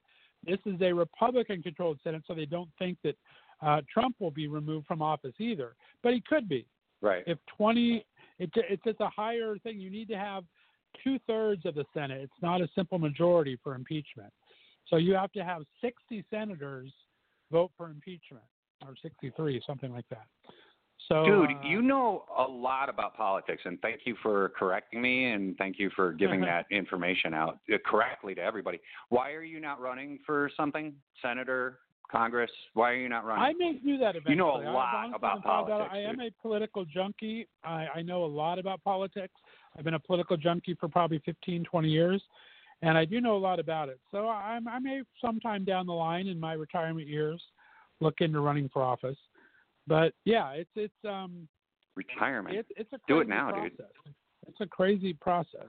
[0.45, 3.15] This is a Republican-controlled Senate, so they don't think that
[3.61, 5.75] uh, Trump will be removed from office either.
[6.03, 6.65] But he could be.
[7.03, 7.23] Right.
[7.25, 8.05] if 20
[8.37, 9.79] it, it's just a higher thing.
[9.79, 10.43] You need to have
[11.03, 12.21] two thirds of the senate.
[12.21, 14.31] It's not a simple majority for impeachment.
[14.87, 16.91] So you have to have 60 senators
[17.51, 18.43] vote for impeachment
[18.85, 20.25] or 63 something like that
[21.07, 25.31] so Dude, uh, you know a lot about politics, and thank you for correcting me,
[25.31, 28.79] and thank you for giving that information out uh, correctly to everybody.
[29.09, 31.79] Why are you not running for something, Senator,
[32.11, 32.51] Congress?
[32.73, 33.43] Why are you not running?
[33.43, 34.33] I may do that eventually.
[34.33, 36.33] You know a lot about politics, I am dude.
[36.33, 37.47] a political junkie.
[37.63, 39.33] I, I know a lot about politics.
[39.77, 42.21] I've been a political junkie for probably 15, 20 years,
[42.81, 43.99] and I do know a lot about it.
[44.11, 47.41] So I'm, I may sometime down the line in my retirement years
[48.01, 49.17] look into running for office.
[49.91, 51.49] But yeah, it's it's um
[51.97, 52.55] Retirement.
[52.55, 53.75] it's it's a Do it now, dude.
[53.75, 53.93] process.
[54.47, 55.67] it's a crazy process.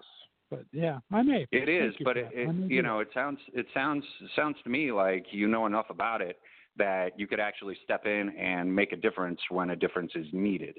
[0.48, 1.44] But yeah, I may.
[1.50, 4.04] It is, but it, it you do know, it sounds it sounds
[4.36, 6.36] sounds to me like you know enough about it
[6.76, 10.78] that you could actually step in and make a difference when a difference is needed.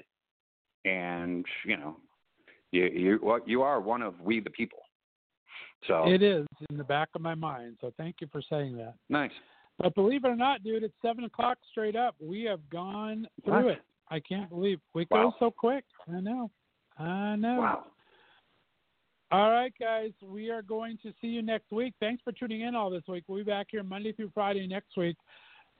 [0.86, 1.98] And you know,
[2.72, 4.78] you you you are one of we the people.
[5.86, 7.76] So It is in the back of my mind.
[7.82, 8.94] So thank you for saying that.
[9.10, 9.32] nice.
[9.78, 12.14] But believe it or not, dude, it's seven o'clock straight up.
[12.20, 13.72] We have gone through What?
[13.74, 13.82] it.
[14.08, 15.30] I can't believe we Wow.
[15.30, 15.84] go so quick.
[16.08, 16.50] I know.
[16.98, 17.60] I know.
[17.60, 17.86] Wow.
[19.32, 20.12] All right, guys.
[20.22, 21.94] We are going to see you next week.
[21.98, 23.24] Thanks for tuning in all this week.
[23.26, 25.16] We'll be back here Monday through Friday next week,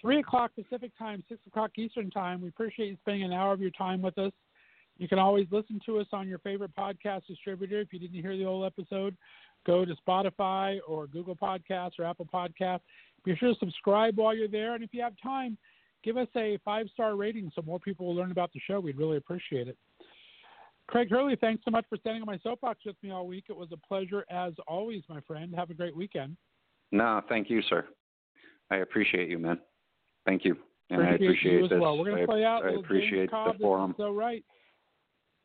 [0.00, 2.40] three o'clock Pacific time, six o'clock Eastern time.
[2.40, 4.32] We appreciate you spending an hour of your time with us.
[4.96, 7.80] You can always listen to us on your favorite podcast distributor.
[7.80, 9.16] If you didn't hear the old episode,
[9.66, 12.80] go to Spotify or Google Podcasts or Apple Podcasts.
[13.24, 14.74] Be sure to subscribe while you're there.
[14.74, 15.56] And if you have time,
[16.02, 18.80] give us a five star rating so more people will learn about the show.
[18.80, 19.78] We'd really appreciate it.
[20.86, 23.44] Craig Hurley, thanks so much for standing on my soapbox with me all week.
[23.48, 25.54] It was a pleasure as always, my friend.
[25.54, 26.36] Have a great weekend.
[26.92, 27.86] No, thank you, sir.
[28.70, 29.58] I appreciate you, man.
[30.26, 30.56] Thank you.
[30.90, 31.80] And I Appreciate appreciate you as this.
[31.80, 31.98] well.
[31.98, 33.94] We're going I, to play out I appreciate the forum.
[33.96, 34.44] So right.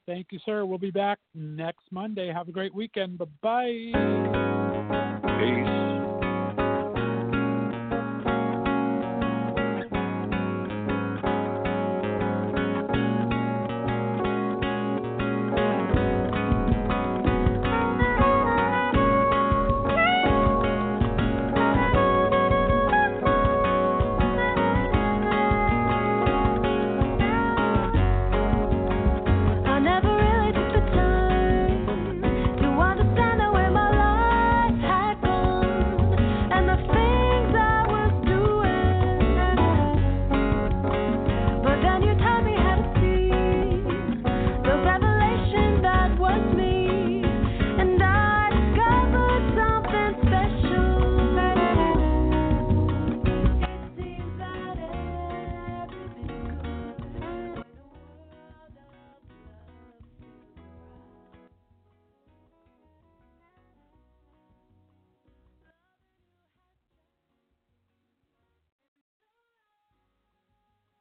[0.05, 0.65] Thank you, sir.
[0.65, 2.31] We'll be back next Monday.
[2.33, 3.17] Have a great weekend.
[3.17, 3.91] Bye bye.
[5.39, 5.88] Peace.